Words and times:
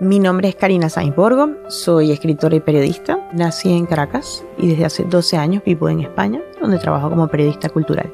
Mi 0.00 0.18
nombre 0.18 0.48
es 0.48 0.56
Karina 0.56 0.88
Sainz 0.88 1.14
Borgo, 1.14 1.56
soy 1.68 2.10
escritora 2.10 2.56
y 2.56 2.60
periodista. 2.60 3.28
Nací 3.34 3.70
en 3.70 3.84
Caracas 3.84 4.42
y 4.56 4.70
desde 4.70 4.86
hace 4.86 5.04
12 5.04 5.36
años 5.36 5.62
vivo 5.62 5.90
en 5.90 6.00
España, 6.00 6.40
donde 6.58 6.78
trabajo 6.78 7.10
como 7.10 7.28
periodista 7.28 7.68
cultural. 7.68 8.10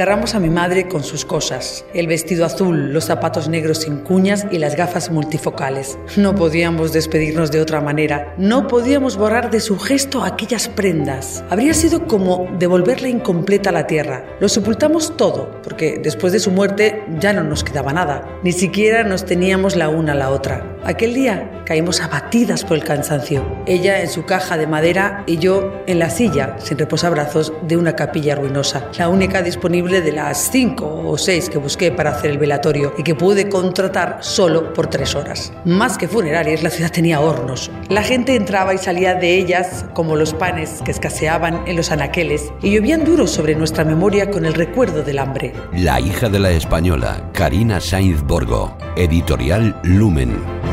Enterramos 0.00 0.34
a 0.34 0.40
mi 0.40 0.48
madre 0.48 0.88
con 0.88 1.04
sus 1.04 1.26
cosas, 1.26 1.84
el 1.92 2.06
vestido 2.06 2.46
azul, 2.46 2.90
los 2.90 3.04
zapatos 3.04 3.50
negros 3.50 3.82
sin 3.82 3.98
cuñas 3.98 4.46
y 4.50 4.56
las 4.56 4.74
gafas 4.74 5.10
multifocales. 5.10 5.98
No 6.16 6.34
podíamos 6.34 6.94
despedirnos 6.94 7.50
de 7.50 7.60
otra 7.60 7.82
manera, 7.82 8.34
no 8.38 8.66
podíamos 8.66 9.18
borrar 9.18 9.50
de 9.50 9.60
su 9.60 9.78
gesto 9.78 10.24
aquellas 10.24 10.68
prendas. 10.68 11.44
Habría 11.50 11.74
sido 11.74 12.06
como 12.06 12.48
devolverla 12.58 13.08
incompleta 13.08 13.72
la 13.72 13.86
tierra. 13.86 14.24
Lo 14.40 14.48
sepultamos 14.48 15.18
todo, 15.18 15.60
porque 15.62 16.00
después 16.02 16.32
de 16.32 16.40
su 16.40 16.50
muerte 16.50 17.04
ya 17.18 17.34
no 17.34 17.44
nos 17.44 17.62
quedaba 17.62 17.92
nada, 17.92 18.26
ni 18.42 18.52
siquiera 18.52 19.04
nos 19.04 19.26
teníamos 19.26 19.76
la 19.76 19.90
una 19.90 20.12
a 20.12 20.16
la 20.16 20.30
otra. 20.30 20.78
Aquel 20.82 21.12
día 21.12 21.62
caímos 21.66 22.00
abatidas 22.00 22.64
por 22.64 22.78
el 22.78 22.84
cansancio, 22.84 23.44
ella 23.66 24.00
en 24.00 24.08
su 24.08 24.24
caja 24.24 24.56
de 24.56 24.66
madera 24.66 25.24
y 25.26 25.36
yo 25.36 25.82
en 25.86 25.98
la 25.98 26.08
silla, 26.08 26.56
sin 26.58 26.78
reposabrazos, 26.78 27.52
de 27.68 27.76
una 27.76 27.94
capilla 27.96 28.34
ruinosa, 28.34 28.88
la 28.98 29.10
única 29.10 29.42
disponible 29.42 29.89
de 29.90 30.12
las 30.12 30.50
cinco 30.52 31.02
o 31.04 31.18
seis 31.18 31.50
que 31.50 31.58
busqué 31.58 31.90
para 31.90 32.10
hacer 32.10 32.30
el 32.30 32.38
velatorio 32.38 32.94
y 32.96 33.02
que 33.02 33.16
pude 33.16 33.48
contratar 33.48 34.18
solo 34.20 34.72
por 34.72 34.86
tres 34.86 35.16
horas. 35.16 35.52
Más 35.64 35.98
que 35.98 36.06
funerarias, 36.06 36.62
la 36.62 36.70
ciudad 36.70 36.92
tenía 36.92 37.20
hornos. 37.20 37.72
La 37.88 38.04
gente 38.04 38.36
entraba 38.36 38.72
y 38.72 38.78
salía 38.78 39.14
de 39.14 39.36
ellas 39.36 39.84
como 39.92 40.14
los 40.14 40.32
panes 40.32 40.80
que 40.84 40.92
escaseaban 40.92 41.66
en 41.66 41.76
los 41.76 41.90
anaqueles 41.90 42.52
y 42.62 42.70
llovían 42.70 43.04
duros 43.04 43.32
sobre 43.32 43.56
nuestra 43.56 43.84
memoria 43.84 44.30
con 44.30 44.46
el 44.46 44.54
recuerdo 44.54 45.02
del 45.02 45.18
hambre. 45.18 45.52
La 45.72 45.98
hija 45.98 46.28
de 46.28 46.38
la 46.38 46.52
española, 46.52 47.28
Karina 47.32 47.80
Sainz 47.80 48.22
Borgo, 48.22 48.76
editorial 48.96 49.76
Lumen. 49.82 50.69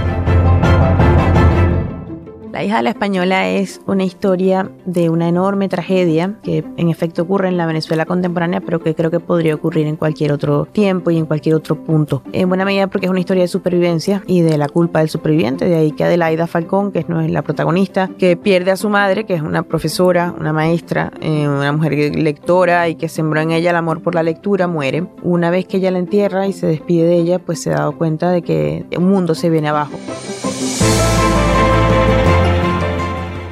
La 2.57 2.63
hija 2.63 2.77
de 2.77 2.81
la 2.81 2.89
española 2.89 3.47
es 3.49 3.81
una 3.85 4.03
historia 4.03 4.71
de 4.87 5.11
una 5.11 5.27
enorme 5.27 5.69
tragedia 5.69 6.39
que 6.41 6.63
en 6.77 6.89
efecto 6.89 7.21
ocurre 7.21 7.49
en 7.49 7.55
la 7.55 7.67
Venezuela 7.67 8.07
contemporánea, 8.07 8.61
pero 8.61 8.79
que 8.79 8.95
creo 8.95 9.11
que 9.11 9.19
podría 9.19 9.53
ocurrir 9.53 9.85
en 9.85 9.95
cualquier 9.95 10.31
otro 10.31 10.65
tiempo 10.65 11.11
y 11.11 11.19
en 11.19 11.27
cualquier 11.27 11.53
otro 11.53 11.75
punto. 11.75 12.23
En 12.31 12.49
buena 12.49 12.65
medida 12.65 12.87
porque 12.87 13.05
es 13.05 13.11
una 13.11 13.19
historia 13.19 13.43
de 13.43 13.47
supervivencia 13.47 14.23
y 14.25 14.41
de 14.41 14.57
la 14.57 14.69
culpa 14.69 15.01
del 15.01 15.09
superviviente, 15.09 15.65
de 15.65 15.75
ahí 15.75 15.91
que 15.91 16.03
Adelaida 16.03 16.47
Falcón, 16.47 16.91
que 16.91 17.05
no 17.07 17.21
es 17.21 17.29
la 17.29 17.43
protagonista, 17.43 18.09
que 18.17 18.35
pierde 18.37 18.71
a 18.71 18.75
su 18.75 18.89
madre, 18.89 19.25
que 19.25 19.35
es 19.35 19.43
una 19.43 19.61
profesora, 19.61 20.33
una 20.35 20.51
maestra, 20.51 21.11
eh, 21.21 21.47
una 21.47 21.71
mujer 21.71 22.15
lectora 22.15 22.89
y 22.89 22.95
que 22.95 23.07
sembró 23.07 23.39
en 23.39 23.51
ella 23.51 23.69
el 23.69 23.75
amor 23.75 24.01
por 24.01 24.15
la 24.15 24.23
lectura, 24.23 24.65
muere. 24.65 25.05
Una 25.21 25.51
vez 25.51 25.67
que 25.67 25.77
ella 25.77 25.91
la 25.91 25.99
entierra 25.99 26.47
y 26.47 26.53
se 26.53 26.65
despide 26.65 27.05
de 27.05 27.17
ella, 27.17 27.37
pues 27.37 27.61
se 27.61 27.69
ha 27.69 27.75
dado 27.75 27.99
cuenta 27.99 28.31
de 28.31 28.41
que 28.41 28.83
un 28.97 29.07
mundo 29.07 29.35
se 29.35 29.51
viene 29.51 29.69
abajo. 29.69 29.93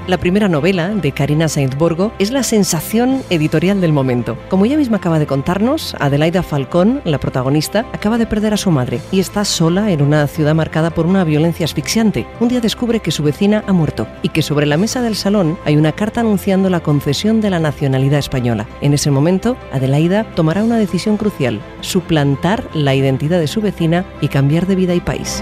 La 0.08 0.20
primera 0.20 0.48
novela 0.48 0.90
de 0.90 1.12
Karina 1.12 1.48
Sainz-Borgo 1.48 2.12
es 2.20 2.30
la 2.30 2.44
sensación 2.44 3.24
editorial 3.32 3.82
del 3.82 3.92
momento. 3.92 4.38
Como 4.50 4.66
ella 4.66 4.78
misma 4.78 4.98
acaba 4.98 5.18
de 5.18 5.26
contarnos, 5.26 5.96
Adelaida 6.00 6.44
Falcón, 6.44 7.02
la 7.06 7.18
protagonista, 7.18 7.88
acaba 7.92 8.20
de 8.20 8.28
perder 8.28 8.54
a 8.54 8.58
su 8.58 8.70
madre 8.70 9.02
y 9.12 9.20
está 9.20 9.44
sola 9.46 9.90
en 9.90 10.04
una 10.04 10.28
ciudad 10.28 10.54
marcada 10.54 10.92
por 10.92 11.08
una 11.08 11.24
violencia 11.24 11.66
asfixiante. 11.66 12.28
Un 12.40 12.50
día 12.50 12.62
descubre 12.62 13.00
que 13.00 13.10
su 13.10 13.24
vecina 13.24 13.64
ha 13.66 13.74
muerto 13.74 14.08
y 14.22 14.30
que 14.30 14.44
sobre 14.44 14.68
la 14.68 14.78
mesa 14.78 15.02
del 15.02 15.16
salón 15.16 15.58
hay 15.66 15.76
una 15.76 15.92
carta 15.92 16.22
anunciando 16.22 16.70
la 16.70 16.82
concesión 16.82 17.42
de 17.42 17.50
la 17.50 17.60
nacionalidad 17.60 18.20
española. 18.20 18.68
En 18.82 18.94
ese 18.94 19.10
momento, 19.10 19.58
Adelaida 19.74 20.24
tomará 20.36 20.64
una 20.64 20.78
decisión 20.78 21.18
crucial, 21.18 21.60
suplantar 21.82 22.64
la 22.76 22.94
identidad 22.94 23.40
de 23.40 23.48
su 23.48 23.60
vecina 23.60 24.06
y 24.22 24.28
cambiar 24.28 24.68
de 24.68 24.76
vida 24.76 24.94
y 24.94 25.00
país. 25.00 25.42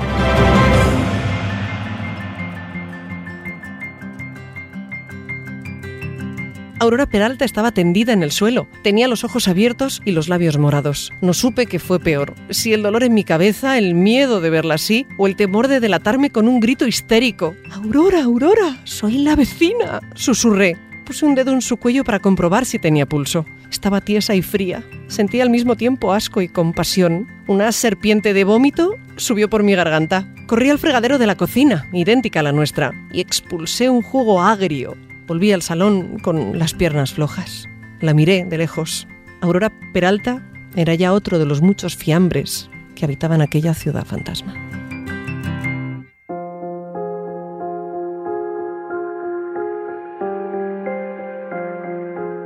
Aurora 6.79 7.05
Peralta 7.05 7.45
estaba 7.45 7.71
tendida 7.71 8.13
en 8.13 8.23
el 8.23 8.31
suelo. 8.31 8.67
Tenía 8.83 9.07
los 9.07 9.23
ojos 9.23 9.47
abiertos 9.47 10.01
y 10.05 10.11
los 10.11 10.27
labios 10.27 10.57
morados. 10.57 11.11
No 11.21 11.33
supe 11.33 11.65
qué 11.65 11.79
fue 11.79 11.99
peor, 11.99 12.33
si 12.49 12.73
el 12.73 12.83
dolor 12.83 13.03
en 13.03 13.13
mi 13.13 13.23
cabeza, 13.23 13.77
el 13.77 13.93
miedo 13.93 14.41
de 14.41 14.49
verla 14.49 14.75
así, 14.75 15.07
o 15.17 15.27
el 15.27 15.35
temor 15.35 15.67
de 15.67 15.79
delatarme 15.79 16.29
con 16.29 16.47
un 16.47 16.59
grito 16.59 16.87
histérico. 16.87 17.55
Aurora, 17.71 18.23
Aurora, 18.23 18.77
soy 18.83 19.19
la 19.19 19.35
vecina, 19.35 20.01
susurré. 20.15 20.77
Puse 21.05 21.25
un 21.25 21.35
dedo 21.35 21.51
en 21.51 21.61
su 21.61 21.77
cuello 21.77 22.03
para 22.03 22.19
comprobar 22.19 22.65
si 22.65 22.79
tenía 22.79 23.05
pulso. 23.05 23.45
Estaba 23.69 24.01
tiesa 24.01 24.35
y 24.35 24.41
fría. 24.41 24.83
Sentía 25.07 25.43
al 25.43 25.49
mismo 25.49 25.75
tiempo 25.75 26.13
asco 26.13 26.41
y 26.41 26.47
compasión. 26.47 27.27
Una 27.47 27.71
serpiente 27.71 28.33
de 28.33 28.43
vómito 28.45 28.95
subió 29.17 29.49
por 29.49 29.63
mi 29.63 29.75
garganta. 29.75 30.27
Corrí 30.47 30.69
al 30.69 30.79
fregadero 30.79 31.17
de 31.17 31.27
la 31.27 31.35
cocina, 31.35 31.89
idéntica 31.91 32.39
a 32.39 32.43
la 32.43 32.51
nuestra, 32.51 32.93
y 33.11 33.19
expulsé 33.19 33.89
un 33.89 34.01
jugo 34.01 34.41
agrio. 34.41 34.95
Volví 35.27 35.51
al 35.51 35.61
salón 35.61 36.19
con 36.19 36.59
las 36.59 36.73
piernas 36.73 37.13
flojas. 37.13 37.67
La 38.01 38.13
miré 38.13 38.45
de 38.45 38.57
lejos. 38.57 39.07
Aurora 39.41 39.71
Peralta 39.93 40.43
era 40.75 40.95
ya 40.95 41.13
otro 41.13 41.39
de 41.39 41.45
los 41.45 41.61
muchos 41.61 41.95
fiambres 41.95 42.69
que 42.95 43.05
habitaban 43.05 43.41
aquella 43.41 43.73
ciudad 43.73 44.05
fantasma. 44.05 44.72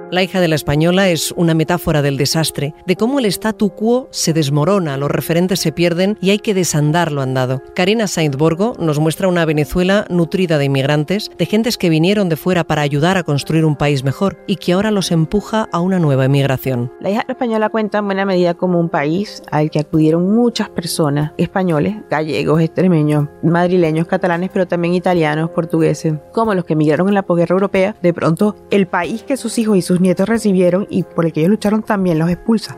La 0.10 0.24
hija 0.24 0.40
de 0.40 0.48
la 0.48 0.56
española 0.56 1.10
es 1.10 1.34
una 1.36 1.54
metáfora 1.54 2.02
del 2.02 2.16
desastre, 2.16 2.74
de 2.86 2.96
cómo 2.96 3.20
el 3.20 3.26
statu 3.26 3.72
quo 3.72 4.08
se 4.10 4.32
desmorona, 4.32 4.96
los 4.96 5.12
referentes 5.12 5.60
se 5.60 5.74
pierden 5.74 6.18
y 6.22 6.30
hay 6.30 6.40
que 6.40 6.54
desandar 6.54 7.12
lo 7.12 7.22
andado. 7.22 7.62
Karina 7.76 8.08
Sainz 8.08 8.38
Borgo 8.38 8.74
nos 8.80 9.00
muestra 9.00 9.28
una 9.28 9.44
Venezuela 9.44 10.06
nutrida 10.10 10.58
de 10.58 10.64
inmigrantes, 10.64 11.30
de 11.38 11.46
gentes 11.46 11.78
que 11.78 11.90
vinieron 11.90 12.30
de 12.30 12.38
fuera 12.38 12.64
para 12.64 12.84
ayudar 12.84 13.18
a 13.18 13.24
construir 13.24 13.66
un 13.66 13.76
país 13.76 14.06
mejor 14.06 14.38
y 14.48 14.56
que 14.56 14.72
ahora 14.72 14.92
los 14.92 15.12
empuja 15.12 15.68
a 15.74 15.82
una 15.82 16.00
nueva 16.00 16.24
emigración. 16.24 16.90
La 17.02 17.10
hija 17.10 17.20
de 17.20 17.26
la 17.28 17.34
española 17.34 17.70
cuenta 17.70 17.98
en 17.98 18.06
buena 18.06 18.26
medida 18.26 18.54
como 18.54 18.80
un 18.80 18.88
país 18.88 19.44
al 19.52 19.70
que 19.70 19.80
acudieron 19.80 20.34
muchas 20.34 20.70
personas, 20.70 21.34
españoles, 21.38 21.98
gallegos, 22.10 22.62
extremeños, 22.62 23.28
madrileños, 23.44 24.08
catalanes, 24.08 24.52
pero 24.54 24.70
también 24.70 24.94
italianos, 24.94 25.50
portugueses, 25.50 26.14
como 26.32 26.54
los 26.54 26.64
que 26.64 26.74
emigraron 26.74 27.10
en 27.10 27.14
la 27.14 27.24
posguerra 27.24 27.56
europea. 27.56 27.94
De 28.02 28.14
pronto, 28.14 28.56
el 28.72 28.88
país 28.88 29.24
que 29.24 29.36
sus 29.36 29.58
hijos 29.58 29.78
y 29.78 29.82
sus 29.82 29.97
nietos 30.00 30.28
recibieron 30.28 30.88
y 30.90 31.04
por 31.04 31.26
el 31.26 31.34
que 31.34 31.42
ellos 31.42 31.52
lucharon 31.52 31.84
también 31.84 32.20
los 32.20 32.30
expulsa. 32.30 32.78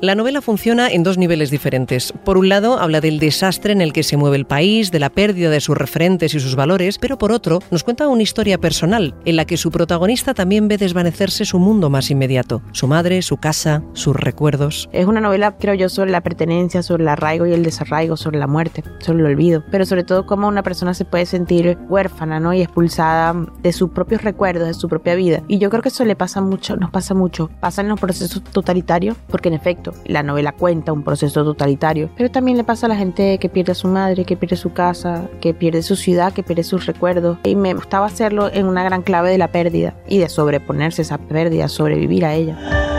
La 0.00 0.14
novela 0.14 0.40
funciona 0.40 0.88
en 0.88 1.02
dos 1.02 1.18
niveles 1.18 1.50
diferentes. 1.50 2.12
Por 2.24 2.38
un 2.38 2.48
lado, 2.48 2.78
habla 2.78 3.00
del 3.00 3.18
desastre 3.18 3.72
en 3.72 3.80
el 3.80 3.92
que 3.92 4.04
se 4.04 4.16
mueve 4.16 4.36
el 4.36 4.44
país, 4.44 4.92
de 4.92 5.00
la 5.00 5.10
pérdida 5.10 5.50
de 5.50 5.60
sus 5.60 5.76
referentes 5.76 6.34
y 6.34 6.38
sus 6.38 6.54
valores, 6.54 6.98
pero 6.98 7.18
por 7.18 7.32
otro, 7.32 7.58
nos 7.72 7.82
cuenta 7.82 8.06
una 8.06 8.22
historia 8.22 8.58
personal, 8.58 9.16
en 9.24 9.34
la 9.34 9.44
que 9.44 9.56
su 9.56 9.72
protagonista 9.72 10.34
también 10.34 10.68
ve 10.68 10.78
desvanecerse 10.78 11.44
su 11.44 11.58
mundo 11.58 11.90
más 11.90 12.12
inmediato, 12.12 12.62
su 12.70 12.86
madre, 12.86 13.22
su 13.22 13.38
casa, 13.38 13.82
sus 13.92 14.14
recuerdos. 14.14 14.88
Es 14.92 15.06
una 15.06 15.20
novela, 15.20 15.56
creo 15.58 15.74
yo, 15.74 15.88
sobre 15.88 16.12
la 16.12 16.20
pertenencia, 16.20 16.84
sobre 16.84 17.02
el 17.02 17.08
arraigo 17.08 17.46
y 17.46 17.52
el 17.52 17.64
desarraigo, 17.64 18.16
sobre 18.16 18.38
la 18.38 18.46
muerte, 18.46 18.84
sobre 19.00 19.18
el 19.18 19.26
olvido, 19.26 19.64
pero 19.68 19.84
sobre 19.84 20.04
todo 20.04 20.26
cómo 20.26 20.46
una 20.46 20.62
persona 20.62 20.94
se 20.94 21.06
puede 21.06 21.26
sentir 21.26 21.76
huérfana, 21.88 22.38
¿no? 22.38 22.54
Y 22.54 22.62
expulsada 22.62 23.34
de 23.64 23.72
sus 23.72 23.90
propios 23.90 24.22
recuerdos, 24.22 24.68
de 24.68 24.74
su 24.74 24.88
propia 24.88 25.16
vida. 25.16 25.42
Y 25.48 25.58
yo 25.58 25.70
creo 25.70 25.82
que 25.82 25.88
eso 25.88 26.04
le 26.04 26.14
pasa 26.14 26.40
mucho, 26.40 26.76
nos 26.76 26.92
pasa 26.92 27.14
mucho. 27.14 27.50
Pasa 27.58 27.82
en 27.82 27.88
los 27.88 27.98
procesos 27.98 28.44
totalitarios, 28.44 29.16
porque 29.28 29.48
en 29.48 29.54
efecto, 29.54 29.87
la 30.04 30.22
novela 30.22 30.52
cuenta 30.52 30.92
un 30.92 31.02
proceso 31.02 31.44
totalitario, 31.44 32.10
pero 32.16 32.30
también 32.30 32.56
le 32.56 32.64
pasa 32.64 32.86
a 32.86 32.88
la 32.88 32.96
gente 32.96 33.38
que 33.38 33.48
pierde 33.48 33.72
a 33.72 33.74
su 33.74 33.88
madre, 33.88 34.24
que 34.24 34.36
pierde 34.36 34.56
su 34.56 34.72
casa, 34.72 35.28
que 35.40 35.54
pierde 35.54 35.82
su 35.82 35.96
ciudad, 35.96 36.32
que 36.32 36.42
pierde 36.42 36.64
sus 36.64 36.86
recuerdos. 36.86 37.38
Y 37.44 37.56
me 37.56 37.74
gustaba 37.74 38.06
hacerlo 38.06 38.50
en 38.52 38.66
una 38.66 38.84
gran 38.84 39.02
clave 39.02 39.30
de 39.30 39.38
la 39.38 39.48
pérdida 39.48 39.94
y 40.08 40.18
de 40.18 40.28
sobreponerse 40.28 41.02
a 41.02 41.04
esa 41.04 41.18
pérdida, 41.18 41.68
sobrevivir 41.68 42.24
a 42.24 42.34
ella. 42.34 42.97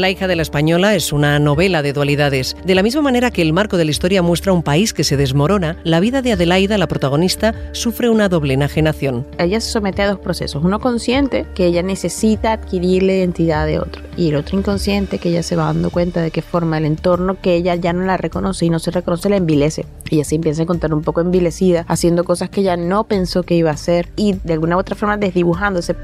La 0.00 0.08
hija 0.08 0.26
de 0.26 0.34
la 0.34 0.40
española 0.40 0.94
es 0.94 1.12
una 1.12 1.38
novela 1.38 1.82
de 1.82 1.92
dualidades. 1.92 2.56
De 2.64 2.74
la 2.74 2.82
misma 2.82 3.02
manera 3.02 3.30
que 3.30 3.42
el 3.42 3.52
marco 3.52 3.76
de 3.76 3.84
la 3.84 3.90
historia 3.90 4.22
muestra 4.22 4.50
un 4.50 4.62
país 4.62 4.94
que 4.94 5.04
se 5.04 5.18
desmorona, 5.18 5.76
la 5.84 6.00
vida 6.00 6.22
de 6.22 6.32
Adelaida, 6.32 6.78
la 6.78 6.88
protagonista, 6.88 7.54
sufre 7.72 8.08
una 8.08 8.30
doble 8.30 8.54
enajenación. 8.54 9.26
Ella 9.36 9.60
se 9.60 9.70
somete 9.70 10.00
a 10.00 10.08
dos 10.08 10.18
procesos. 10.18 10.64
Uno 10.64 10.80
consciente, 10.80 11.44
que 11.54 11.66
ella 11.66 11.82
necesita 11.82 12.52
adquirir 12.52 13.02
la 13.02 13.12
identidad 13.12 13.66
de 13.66 13.78
otro. 13.78 14.00
Y 14.16 14.30
el 14.30 14.36
otro 14.36 14.58
inconsciente, 14.58 15.18
que 15.18 15.28
ella 15.28 15.42
se 15.42 15.54
va 15.54 15.64
dando 15.64 15.90
cuenta 15.90 16.22
de 16.22 16.30
qué 16.30 16.40
forma 16.40 16.78
el 16.78 16.86
entorno 16.86 17.38
que 17.38 17.54
ella 17.54 17.74
ya 17.74 17.92
no 17.92 18.06
la 18.06 18.16
reconoce 18.16 18.64
y 18.64 18.70
no 18.70 18.78
se 18.78 18.92
reconoce 18.92 19.28
la 19.28 19.36
envilece. 19.36 19.84
Y 20.08 20.22
así 20.22 20.36
empieza 20.36 20.62
a 20.62 20.64
encontrar 20.64 20.94
un 20.94 21.02
poco 21.02 21.20
envilecida, 21.20 21.84
haciendo 21.88 22.24
cosas 22.24 22.48
que 22.48 22.62
ella 22.62 22.78
no 22.78 23.04
pensó 23.04 23.42
que 23.42 23.54
iba 23.54 23.68
a 23.68 23.74
hacer 23.74 24.08
y 24.16 24.32
de 24.44 24.54
alguna 24.54 24.78
u 24.78 24.80
otra 24.80 24.96
forma 24.96 25.18
desdibujándose. 25.18 25.94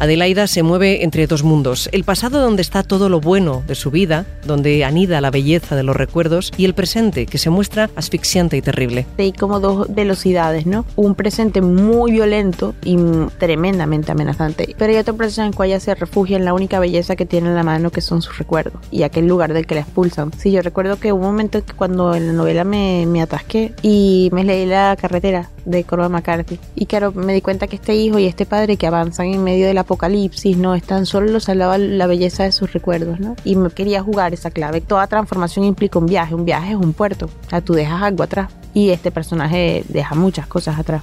Adelaida 0.00 0.46
se 0.46 0.62
mueve 0.62 1.04
entre 1.04 1.26
dos 1.26 1.42
mundos, 1.42 1.90
el 1.92 2.04
pasado 2.04 2.40
donde 2.40 2.62
está 2.62 2.82
todo 2.82 3.10
lo 3.10 3.20
bueno 3.20 3.62
de 3.66 3.74
su 3.74 3.90
vida, 3.90 4.24
donde 4.46 4.82
anida 4.82 5.20
la 5.20 5.30
belleza 5.30 5.76
de 5.76 5.82
los 5.82 5.94
recuerdos, 5.94 6.50
y 6.56 6.64
el 6.64 6.72
presente 6.72 7.26
que 7.26 7.36
se 7.36 7.50
muestra 7.50 7.90
asfixiante 7.96 8.56
y 8.56 8.62
terrible. 8.62 9.06
Hay 9.18 9.32
como 9.32 9.60
dos 9.60 9.94
velocidades, 9.94 10.64
¿no? 10.64 10.86
Un 10.96 11.14
presente 11.14 11.60
muy 11.60 12.12
violento 12.12 12.74
y 12.82 12.96
tremendamente 13.36 14.10
amenazante, 14.10 14.74
pero 14.78 14.90
hay 14.90 14.98
otro 14.98 15.16
presente 15.16 15.42
en 15.42 15.48
el 15.48 15.54
cual 15.54 15.68
ella 15.68 15.80
se 15.80 15.94
refugia 15.94 16.38
en 16.38 16.46
la 16.46 16.54
única 16.54 16.80
belleza 16.80 17.14
que 17.14 17.26
tiene 17.26 17.48
en 17.50 17.54
la 17.54 17.62
mano, 17.62 17.90
que 17.90 18.00
son 18.00 18.22
sus 18.22 18.38
recuerdos, 18.38 18.80
y 18.90 19.02
aquel 19.02 19.26
lugar 19.26 19.52
del 19.52 19.66
que 19.66 19.74
la 19.74 19.82
expulsan. 19.82 20.32
Sí, 20.38 20.50
yo 20.50 20.62
recuerdo 20.62 20.98
que 20.98 21.12
hubo 21.12 21.20
un 21.20 21.32
momento 21.32 21.62
que 21.62 21.74
cuando 21.74 22.14
en 22.14 22.26
la 22.26 22.32
novela 22.32 22.64
me, 22.64 23.04
me 23.06 23.20
atasqué 23.20 23.74
y 23.82 24.30
me 24.32 24.44
leí 24.44 24.64
la 24.64 24.96
carretera 24.98 25.50
de 25.64 25.84
Cormac 25.84 26.10
McCarthy, 26.10 26.58
y 26.74 26.86
claro, 26.86 27.12
me 27.12 27.34
di 27.34 27.40
cuenta 27.40 27.66
que 27.66 27.76
este 27.76 27.94
hijo 27.94 28.18
y 28.18 28.26
este 28.26 28.46
padre 28.46 28.76
que 28.76 28.86
avanzan 28.86 29.26
en 29.26 29.42
medio 29.42 29.66
de 29.66 29.74
la 29.74 29.82
apocalipsis, 29.82 30.56
¿no? 30.56 30.74
Están 30.74 31.06
solo 31.06 31.30
los 31.30 31.48
la 31.48 32.06
belleza 32.06 32.44
de 32.44 32.52
sus 32.52 32.72
recuerdos, 32.72 33.20
¿no? 33.20 33.34
Y 33.44 33.56
me 33.56 33.70
quería 33.70 34.02
jugar 34.02 34.32
esa 34.32 34.50
clave. 34.50 34.80
Toda 34.80 35.06
transformación 35.06 35.64
implica 35.64 35.98
un 35.98 36.06
viaje, 36.06 36.34
un 36.34 36.44
viaje 36.44 36.70
es 36.70 36.76
un 36.76 36.92
puerto. 36.92 37.26
O 37.46 37.50
sea, 37.50 37.60
tú 37.60 37.74
dejas 37.74 38.02
algo 38.02 38.22
atrás 38.22 38.50
y 38.72 38.90
este 38.90 39.10
personaje 39.10 39.84
deja 39.88 40.14
muchas 40.14 40.46
cosas 40.46 40.78
atrás. 40.78 41.02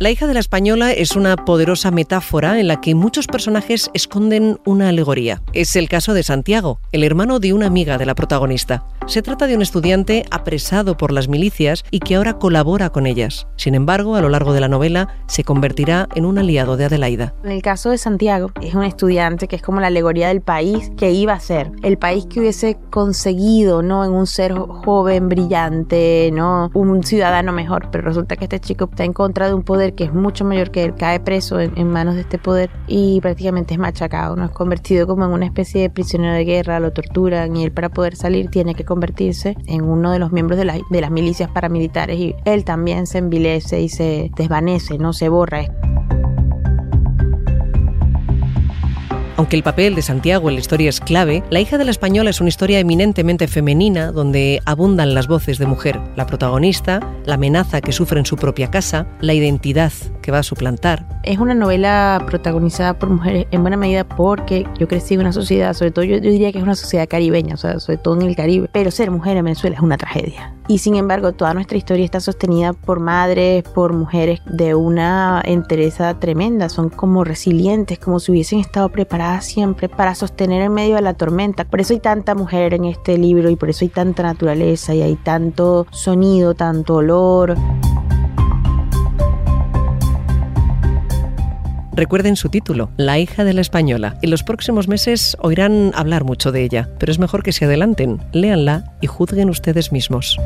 La 0.00 0.10
hija 0.10 0.26
de 0.26 0.34
la 0.34 0.40
española 0.40 0.90
es 0.90 1.14
una 1.14 1.36
poderosa 1.36 1.92
metáfora 1.92 2.58
en 2.58 2.66
la 2.66 2.80
que 2.80 2.96
muchos 2.96 3.28
personajes 3.28 3.92
esconden 3.94 4.58
una 4.66 4.88
alegoría. 4.88 5.40
Es 5.52 5.76
el 5.76 5.88
caso 5.88 6.14
de 6.14 6.24
Santiago, 6.24 6.80
el 6.90 7.04
hermano 7.04 7.38
de 7.38 7.52
una 7.52 7.66
amiga 7.66 7.96
de 7.96 8.04
la 8.04 8.16
protagonista. 8.16 8.84
Se 9.06 9.22
trata 9.22 9.46
de 9.46 9.54
un 9.54 9.62
estudiante 9.62 10.24
apresado 10.32 10.96
por 10.96 11.12
las 11.12 11.28
milicias 11.28 11.84
y 11.92 12.00
que 12.00 12.16
ahora 12.16 12.38
colabora 12.38 12.90
con 12.90 13.06
ellas. 13.06 13.46
Sin 13.56 13.76
embargo, 13.76 14.16
a 14.16 14.20
lo 14.20 14.30
largo 14.30 14.52
de 14.52 14.60
la 14.60 14.68
novela 14.68 15.08
se 15.28 15.44
convertirá 15.44 16.08
en 16.16 16.24
un 16.24 16.38
aliado 16.38 16.76
de 16.76 16.86
Adelaida. 16.86 17.34
En 17.44 17.52
el 17.52 17.62
caso 17.62 17.90
de 17.90 17.98
Santiago, 17.98 18.50
es 18.62 18.74
un 18.74 18.82
estudiante 18.82 19.46
que 19.46 19.54
es 19.54 19.62
como 19.62 19.80
la 19.80 19.86
alegoría 19.88 20.26
del 20.26 20.40
país 20.40 20.90
que 20.96 21.12
iba 21.12 21.34
a 21.34 21.40
ser, 21.40 21.70
el 21.82 21.98
país 21.98 22.26
que 22.26 22.40
hubiese 22.40 22.78
conseguido, 22.90 23.82
¿no? 23.82 24.04
En 24.04 24.10
un 24.10 24.26
ser 24.26 24.54
joven, 24.54 25.28
brillante, 25.28 26.30
¿no? 26.32 26.70
Un 26.74 27.04
ciudadano 27.04 27.52
mejor, 27.52 27.90
pero 27.92 28.04
resulta 28.04 28.34
que 28.36 28.46
este 28.46 28.58
chico 28.58 28.88
está 28.90 29.04
en 29.04 29.12
contra 29.12 29.46
de 29.46 29.54
un 29.54 29.62
poder 29.62 29.83
que 29.92 30.04
es 30.04 30.14
mucho 30.14 30.44
mayor 30.44 30.70
que 30.70 30.84
él, 30.84 30.94
cae 30.94 31.20
preso 31.20 31.60
en, 31.60 31.90
manos 31.90 32.14
de 32.14 32.22
este 32.22 32.38
poder 32.38 32.70
y 32.86 33.20
prácticamente 33.20 33.74
es 33.74 33.80
machacado, 33.80 34.36
¿no? 34.36 34.46
Es 34.46 34.50
convertido 34.50 35.06
como 35.06 35.26
en 35.26 35.32
una 35.32 35.44
especie 35.44 35.82
de 35.82 35.90
prisionero 35.90 36.34
de 36.34 36.44
guerra, 36.44 36.80
lo 36.80 36.92
torturan 36.92 37.54
y 37.56 37.64
él 37.64 37.72
para 37.72 37.90
poder 37.90 38.16
salir 38.16 38.48
tiene 38.48 38.74
que 38.74 38.84
convertirse 38.84 39.56
en 39.66 39.84
uno 39.84 40.12
de 40.12 40.18
los 40.18 40.32
miembros 40.32 40.58
de, 40.58 40.82
de 40.90 41.00
las 41.00 41.10
milicias 41.10 41.50
paramilitares 41.50 42.18
y 42.18 42.34
él 42.44 42.64
también 42.64 43.06
se 43.06 43.18
envilece 43.18 43.82
y 43.82 43.88
se 43.88 44.30
desvanece, 44.36 44.98
no 44.98 45.12
se 45.12 45.28
borra. 45.28 45.66
Aunque 49.36 49.56
el 49.56 49.64
papel 49.64 49.96
de 49.96 50.02
Santiago 50.02 50.48
en 50.48 50.54
la 50.54 50.60
historia 50.60 50.88
es 50.88 51.00
clave, 51.00 51.42
La 51.50 51.60
hija 51.60 51.76
de 51.76 51.84
la 51.84 51.90
española 51.90 52.30
es 52.30 52.40
una 52.40 52.48
historia 52.48 52.78
eminentemente 52.78 53.48
femenina 53.48 54.12
donde 54.12 54.60
abundan 54.64 55.14
las 55.14 55.26
voces 55.26 55.58
de 55.58 55.66
mujer. 55.66 56.00
La 56.16 56.26
protagonista, 56.26 57.00
la 57.24 57.34
amenaza 57.34 57.80
que 57.80 57.92
sufre 57.92 58.20
en 58.20 58.26
su 58.26 58.36
propia 58.36 58.70
casa, 58.70 59.06
la 59.20 59.34
identidad 59.34 59.92
que 60.22 60.30
va 60.30 60.38
a 60.38 60.42
suplantar. 60.42 61.06
Es 61.24 61.38
una 61.38 61.54
novela 61.54 62.24
protagonizada 62.26 62.98
por 62.98 63.10
mujeres 63.10 63.46
en 63.50 63.62
buena 63.62 63.76
medida 63.76 64.04
porque 64.04 64.66
yo 64.78 64.86
crecí 64.88 65.14
en 65.14 65.20
una 65.20 65.32
sociedad, 65.32 65.74
sobre 65.74 65.90
todo 65.90 66.04
yo, 66.04 66.20
diría 66.20 66.52
que 66.52 66.58
es 66.58 66.64
una 66.64 66.76
sociedad 66.76 67.08
caribeña, 67.08 67.54
o 67.54 67.58
sea, 67.58 67.80
sobre 67.80 67.98
todo 67.98 68.20
en 68.20 68.28
el 68.28 68.36
Caribe, 68.36 68.68
pero 68.72 68.90
ser 68.90 69.10
mujer 69.10 69.36
en 69.36 69.44
Venezuela 69.44 69.76
es 69.76 69.82
una 69.82 69.96
tragedia. 69.96 70.54
Y 70.66 70.78
sin 70.78 70.94
embargo, 70.94 71.32
toda 71.32 71.52
nuestra 71.52 71.76
historia 71.76 72.06
está 72.06 72.20
sostenida 72.20 72.72
por 72.72 72.98
madres, 72.98 73.64
por 73.64 73.92
mujeres 73.92 74.40
de 74.46 74.74
una 74.74 75.42
entereza 75.44 76.18
tremenda, 76.18 76.70
son 76.70 76.88
como 76.88 77.22
resilientes, 77.22 77.98
como 77.98 78.18
si 78.18 78.32
hubiesen 78.32 78.60
estado 78.60 78.88
preparadas 78.88 79.44
siempre 79.44 79.90
para 79.90 80.14
sostener 80.14 80.62
en 80.62 80.72
medio 80.72 80.94
de 80.96 81.02
la 81.02 81.14
tormenta. 81.14 81.64
Por 81.64 81.80
eso 81.80 81.92
hay 81.92 82.00
tanta 82.00 82.34
mujer 82.34 82.72
en 82.72 82.86
este 82.86 83.18
libro 83.18 83.50
y 83.50 83.56
por 83.56 83.68
eso 83.68 83.84
hay 83.84 83.90
tanta 83.90 84.22
naturaleza 84.22 84.94
y 84.94 85.02
hay 85.02 85.16
tanto 85.16 85.86
sonido, 85.90 86.54
tanto 86.54 86.96
olor. 86.96 87.56
Recuerden 91.96 92.34
su 92.34 92.48
título, 92.48 92.90
La 92.96 93.20
hija 93.20 93.44
de 93.44 93.52
la 93.52 93.60
española. 93.60 94.16
En 94.20 94.30
los 94.30 94.42
próximos 94.42 94.88
meses 94.88 95.36
oirán 95.40 95.92
hablar 95.94 96.24
mucho 96.24 96.50
de 96.50 96.64
ella, 96.64 96.88
pero 96.98 97.12
es 97.12 97.20
mejor 97.20 97.44
que 97.44 97.52
se 97.52 97.66
adelanten, 97.66 98.20
léanla 98.32 98.92
y 99.00 99.06
juzguen 99.06 99.48
ustedes 99.48 99.92
mismos. 99.92 100.36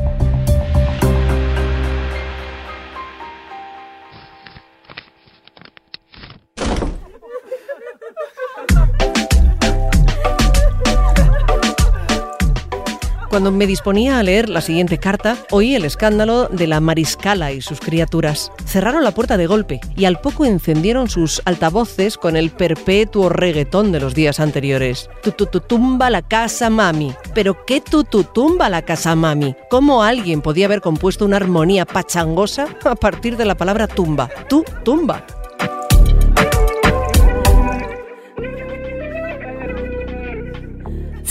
Cuando 13.39 13.57
me 13.57 13.67
disponía 13.67 14.19
a 14.19 14.23
leer 14.23 14.49
la 14.49 14.59
siguiente 14.59 14.97
carta, 14.97 15.37
oí 15.49 15.73
el 15.73 15.85
escándalo 15.85 16.49
de 16.49 16.67
la 16.67 16.81
mariscala 16.81 17.53
y 17.53 17.61
sus 17.61 17.79
criaturas. 17.79 18.51
Cerraron 18.65 19.01
la 19.01 19.13
puerta 19.13 19.37
de 19.37 19.47
golpe 19.47 19.79
y 19.95 20.03
al 20.03 20.19
poco 20.19 20.43
encendieron 20.43 21.07
sus 21.07 21.41
altavoces 21.45 22.17
con 22.17 22.35
el 22.35 22.49
perpetuo 22.49 23.29
reggaetón 23.29 23.93
de 23.93 24.01
los 24.01 24.13
días 24.13 24.41
anteriores. 24.41 25.09
Tututumba 25.23 26.09
la 26.09 26.21
casa 26.21 26.69
mami. 26.69 27.13
¿Pero 27.33 27.65
qué 27.65 27.79
tututumba 27.79 28.67
la 28.67 28.81
casa 28.81 29.15
mami? 29.15 29.55
¿Cómo 29.69 30.03
alguien 30.03 30.41
podía 30.41 30.65
haber 30.65 30.81
compuesto 30.81 31.23
una 31.23 31.37
armonía 31.37 31.85
pachangosa 31.85 32.67
a 32.83 32.95
partir 32.95 33.37
de 33.37 33.45
la 33.45 33.55
palabra 33.55 33.87
tumba? 33.87 34.29
Tu 34.49 34.65
tumba. 34.83 35.25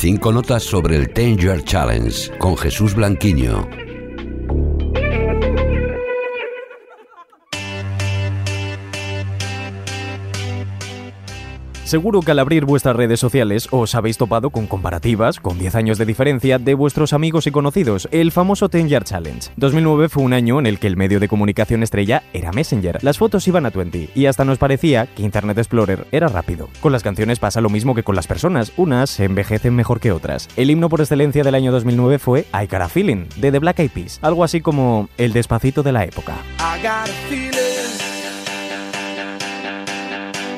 Cinco 0.00 0.30
notas 0.30 0.62
sobre 0.62 0.94
el 0.94 1.12
Ten 1.12 1.36
Year 1.36 1.64
Challenge 1.64 2.38
con 2.38 2.56
Jesús 2.56 2.94
Blanquiño. 2.94 3.87
Seguro 11.88 12.20
que 12.20 12.32
al 12.32 12.38
abrir 12.38 12.66
vuestras 12.66 12.94
redes 12.94 13.18
sociales 13.18 13.66
os 13.70 13.94
habéis 13.94 14.18
topado 14.18 14.50
con 14.50 14.66
comparativas, 14.66 15.40
con 15.40 15.58
10 15.58 15.74
años 15.74 15.96
de 15.96 16.04
diferencia, 16.04 16.58
de 16.58 16.74
vuestros 16.74 17.14
amigos 17.14 17.46
y 17.46 17.50
conocidos, 17.50 18.10
el 18.12 18.30
famoso 18.30 18.68
Ten 18.68 18.90
Year 18.90 19.04
Challenge. 19.04 19.48
2009 19.56 20.10
fue 20.10 20.22
un 20.22 20.34
año 20.34 20.58
en 20.58 20.66
el 20.66 20.78
que 20.78 20.86
el 20.86 20.98
medio 20.98 21.18
de 21.18 21.28
comunicación 21.28 21.82
estrella 21.82 22.24
era 22.34 22.52
Messenger. 22.52 23.02
Las 23.02 23.16
fotos 23.16 23.48
iban 23.48 23.64
a 23.64 23.70
20 23.70 24.10
y 24.14 24.26
hasta 24.26 24.44
nos 24.44 24.58
parecía 24.58 25.06
que 25.06 25.22
Internet 25.22 25.56
Explorer 25.56 26.06
era 26.12 26.28
rápido. 26.28 26.68
Con 26.82 26.92
las 26.92 27.02
canciones 27.02 27.38
pasa 27.38 27.62
lo 27.62 27.70
mismo 27.70 27.94
que 27.94 28.02
con 28.02 28.16
las 28.16 28.26
personas, 28.26 28.70
unas 28.76 29.08
se 29.08 29.24
envejecen 29.24 29.74
mejor 29.74 29.98
que 29.98 30.12
otras. 30.12 30.50
El 30.58 30.68
himno 30.68 30.90
por 30.90 31.00
excelencia 31.00 31.42
del 31.42 31.54
año 31.54 31.72
2009 31.72 32.18
fue 32.18 32.40
I 32.52 32.66
Got 32.66 32.82
a 32.82 32.88
Feeling, 32.90 33.24
de 33.36 33.50
The 33.50 33.60
Black 33.60 33.78
Eyed 33.78 33.92
Peas, 33.92 34.18
algo 34.20 34.44
así 34.44 34.60
como 34.60 35.08
el 35.16 35.32
despacito 35.32 35.82
de 35.82 35.92
la 35.92 36.04
época. 36.04 36.34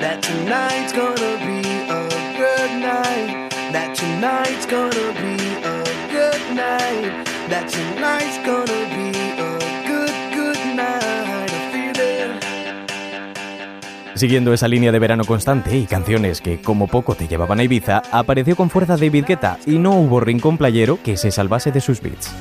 That 0.01 0.21
tonight's 0.23 0.93
gonna 0.93 1.37
be 1.45 1.61
a 1.89 2.09
good 2.37 2.73
night. 2.81 3.51
That 3.73 3.95
tonight's 3.95 4.67
gonna 4.67 5.13
be 5.21 5.37
a 5.63 5.85
good 6.11 6.43
night. 6.57 7.25
That 7.49 7.69
tonight's 7.69 8.39
gonna 8.45 8.89
be 8.97 9.11
a 9.39 9.59
good, 9.87 10.15
good 10.35 10.59
night. 10.75 11.51
I 11.53 11.71
feel 11.73 12.01
it. 12.01 12.41
Siguiendo 14.19 14.53
esa 14.53 14.69
línea 14.69 14.91
de 14.91 14.99
verano 14.99 15.25
constante 15.25 15.77
y 15.77 15.87
canciones 15.87 16.41
que 16.41 16.61
como 16.61 16.89
poco 16.89 17.15
te 17.15 17.29
llevaban 17.29 17.61
a 17.61 17.63
Ibiza, 17.63 18.03
apareció 18.11 18.57
con 18.57 18.71
fuerza 18.71 18.97
David 18.97 19.27
Guetta 19.27 19.59
y 19.67 19.79
no 19.79 19.93
hubo 19.93 20.21
rincón 20.21 20.59
playero 20.59 20.99
que 21.03 21.17
se 21.17 21.31
salvase 21.31 21.71
de 21.73 21.81
sus 21.81 22.01
beats. 22.01 22.35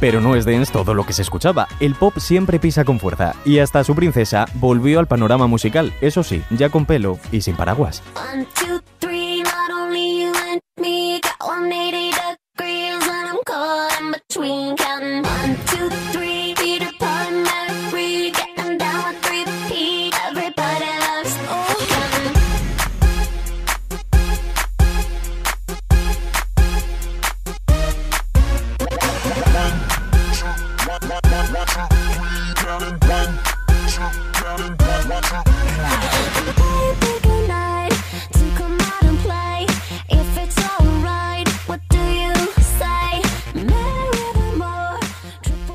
Pero 0.00 0.20
no 0.20 0.34
es 0.34 0.44
dance 0.44 0.72
todo 0.72 0.94
lo 0.94 1.04
que 1.04 1.12
se 1.12 1.22
escuchaba. 1.22 1.68
El 1.78 1.94
pop 1.94 2.16
siempre 2.18 2.58
pisa 2.58 2.84
con 2.84 2.98
fuerza. 2.98 3.34
Y 3.44 3.58
hasta 3.58 3.84
su 3.84 3.94
princesa 3.94 4.46
volvió 4.54 4.98
al 4.98 5.06
panorama 5.06 5.46
musical, 5.46 5.92
eso 6.00 6.22
sí, 6.22 6.42
ya 6.50 6.70
con 6.70 6.86
pelo 6.86 7.18
y 7.30 7.42
sin 7.42 7.56
paraguas. 7.56 8.02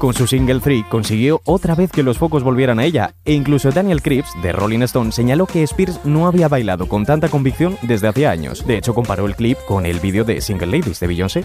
Con 0.06 0.14
su 0.14 0.28
single 0.28 0.60
3 0.60 0.86
consiguió 0.88 1.42
otra 1.46 1.74
vez 1.74 1.92
que 1.92 2.04
los 2.04 2.20
focos 2.20 2.44
volvieran 2.44 2.78
a 2.78 2.86
ella, 2.86 3.16
e 3.26 3.34
incluso 3.34 3.72
Daniel 3.72 4.04
Cripps, 4.04 4.40
de 4.44 4.52
Rolling 4.52 4.84
Stone, 4.84 5.12
señaló 5.12 5.48
que 5.48 5.64
Spears 5.64 6.02
no 6.06 6.28
había 6.28 6.48
bailado 6.48 6.88
con 6.88 7.08
tanta 7.08 7.28
convicción 7.28 7.76
desde 7.82 8.10
hacía 8.10 8.30
años. 8.30 8.68
De 8.68 8.78
hecho, 8.78 8.94
comparó 8.94 9.26
el 9.26 9.36
clip 9.36 9.58
con 9.68 9.88
el 9.88 10.00
vídeo 10.00 10.24
de 10.24 10.42
Single 10.42 10.68
Ladies 10.68 11.00
de 11.00 11.08
Beyoncé. 11.08 11.44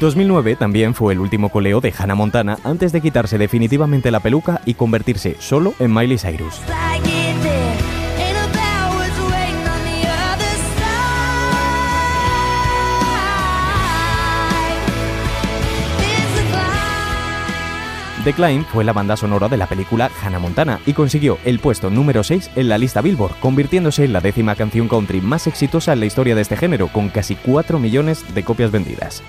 ...2009 0.00 0.58
también 0.58 0.94
fue 0.94 1.12
el 1.12 1.20
último 1.20 1.50
coleo 1.50 1.80
de 1.80 1.92
Hannah 1.96 2.14
Montana... 2.14 2.58
...antes 2.64 2.92
de 2.92 3.00
quitarse 3.00 3.36
definitivamente 3.36 4.10
la 4.10 4.20
peluca... 4.20 4.62
...y 4.64 4.74
convertirse 4.74 5.36
solo 5.38 5.74
en 5.78 5.92
Miley 5.94 6.18
Cyrus. 6.18 6.60
The 18.24 18.32
Climb 18.34 18.64
fue 18.66 18.84
la 18.84 18.92
banda 18.92 19.16
sonora 19.16 19.48
de 19.48 19.56
la 19.56 19.66
película 19.66 20.08
Hannah 20.22 20.38
Montana 20.38 20.78
y 20.86 20.92
consiguió 20.92 21.38
el 21.44 21.58
puesto 21.58 21.90
número 21.90 22.22
6 22.22 22.52
en 22.54 22.68
la 22.68 22.78
lista 22.78 23.00
Billboard, 23.00 23.34
convirtiéndose 23.40 24.04
en 24.04 24.12
la 24.12 24.20
décima 24.20 24.54
canción 24.54 24.86
country 24.86 25.20
más 25.20 25.48
exitosa 25.48 25.92
en 25.92 26.00
la 26.00 26.06
historia 26.06 26.36
de 26.36 26.42
este 26.42 26.56
género, 26.56 26.86
con 26.86 27.08
casi 27.08 27.34
4 27.34 27.80
millones 27.80 28.24
de 28.32 28.44
copias 28.44 28.70
vendidas. 28.70 29.24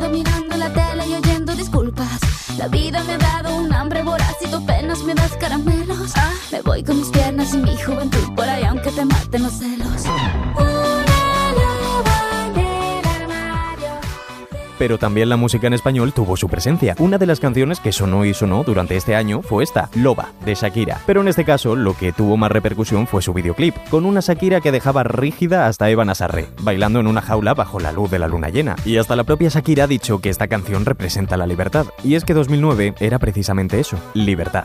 No 0.00 0.06
lado 0.06 0.16
mirando 0.16 0.56
la 0.56 0.72
tele 0.72 1.06
y 1.08 1.14
oyendo 1.14 1.54
disculpas. 1.54 2.20
La 2.56 2.68
vida 2.68 3.04
me 3.04 3.12
ha 3.12 3.18
dado 3.18 3.54
un 3.54 3.70
hambre 3.70 4.02
voraz 4.02 4.34
y 4.40 4.48
tú 4.48 4.56
apenas 4.56 5.02
me 5.02 5.14
das 5.14 5.36
caramelos. 5.36 6.14
Me 6.50 6.62
voy 6.62 6.82
con 6.82 6.96
mis 7.00 7.10
piernas 7.10 7.52
y 7.52 7.58
mi 7.58 7.76
juventud 7.76 8.34
por 8.34 8.48
ahí 8.48 8.64
aunque 8.64 8.90
te 8.92 9.04
maten 9.04 9.42
los 9.42 9.52
celos. 9.52 9.69
Pero 14.80 14.96
también 14.96 15.28
la 15.28 15.36
música 15.36 15.66
en 15.66 15.74
español 15.74 16.14
tuvo 16.14 16.38
su 16.38 16.48
presencia. 16.48 16.94
Una 16.98 17.18
de 17.18 17.26
las 17.26 17.38
canciones 17.38 17.80
que 17.80 17.92
sonó 17.92 18.24
y 18.24 18.32
sonó 18.32 18.64
durante 18.64 18.96
este 18.96 19.14
año 19.14 19.42
fue 19.42 19.62
esta, 19.62 19.90
Loba, 19.94 20.30
de 20.46 20.54
Shakira. 20.54 21.02
Pero 21.04 21.20
en 21.20 21.28
este 21.28 21.44
caso, 21.44 21.76
lo 21.76 21.92
que 21.94 22.12
tuvo 22.12 22.38
más 22.38 22.50
repercusión 22.50 23.06
fue 23.06 23.20
su 23.20 23.34
videoclip, 23.34 23.76
con 23.90 24.06
una 24.06 24.20
Shakira 24.20 24.62
que 24.62 24.72
dejaba 24.72 25.02
rígida 25.02 25.66
hasta 25.66 25.90
Eva 25.90 26.06
Nazarre, 26.06 26.48
bailando 26.62 26.98
en 26.98 27.08
una 27.08 27.20
jaula 27.20 27.52
bajo 27.52 27.78
la 27.78 27.92
luz 27.92 28.10
de 28.10 28.20
la 28.20 28.28
luna 28.28 28.48
llena. 28.48 28.74
Y 28.86 28.96
hasta 28.96 29.16
la 29.16 29.24
propia 29.24 29.50
Shakira 29.50 29.84
ha 29.84 29.86
dicho 29.86 30.22
que 30.22 30.30
esta 30.30 30.48
canción 30.48 30.86
representa 30.86 31.36
la 31.36 31.46
libertad. 31.46 31.84
Y 32.02 32.14
es 32.14 32.24
que 32.24 32.32
2009 32.32 32.94
era 33.00 33.18
precisamente 33.18 33.80
eso, 33.80 33.98
libertad. 34.14 34.64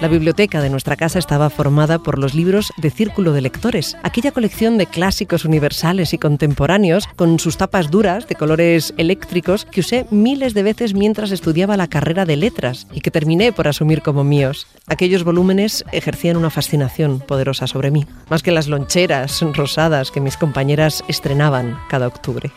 La 0.00 0.08
biblioteca 0.08 0.60
de 0.60 0.70
nuestra 0.70 0.96
casa 0.96 1.18
estaba 1.18 1.50
formada 1.50 1.98
por 1.98 2.18
los 2.18 2.34
libros 2.34 2.72
de 2.76 2.90
Círculo 2.90 3.32
de 3.32 3.40
Lectores, 3.40 3.96
aquella 4.02 4.32
colección 4.32 4.76
de 4.76 4.86
clásicos 4.86 5.44
universales 5.44 6.12
y 6.12 6.18
contemporáneos 6.18 7.08
con 7.16 7.38
sus 7.38 7.56
tapas 7.56 7.90
duras 7.90 8.26
de 8.26 8.34
colores 8.34 8.92
eléctricos 8.98 9.64
que 9.64 9.80
usé 9.80 10.06
miles 10.10 10.52
de 10.52 10.64
veces 10.64 10.94
mientras 10.94 11.30
estudiaba 11.30 11.76
la 11.76 11.88
carrera 11.88 12.24
de 12.24 12.36
letras 12.36 12.86
y 12.92 13.00
que 13.00 13.12
terminé 13.12 13.52
por 13.52 13.68
asumir 13.68 14.02
como 14.02 14.24
míos. 14.24 14.66
Aquellos 14.88 15.24
volúmenes 15.24 15.84
ejercían 15.92 16.36
una 16.36 16.50
fascinación 16.50 17.20
poderosa 17.20 17.66
sobre 17.66 17.90
mí, 17.90 18.04
más 18.28 18.42
que 18.42 18.50
las 18.50 18.66
loncheras 18.66 19.40
rosadas 19.54 20.10
que 20.10 20.20
mis 20.20 20.36
compañeras 20.36 21.04
estrenaban 21.08 21.78
cada 21.88 22.08
octubre. 22.08 22.50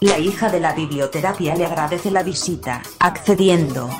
La 0.00 0.18
hija 0.18 0.50
de 0.50 0.60
la 0.60 0.74
biblioterapia 0.74 1.54
le 1.56 1.66
agradece 1.66 2.10
la 2.10 2.22
visita, 2.22 2.82
accediendo. 3.00 3.90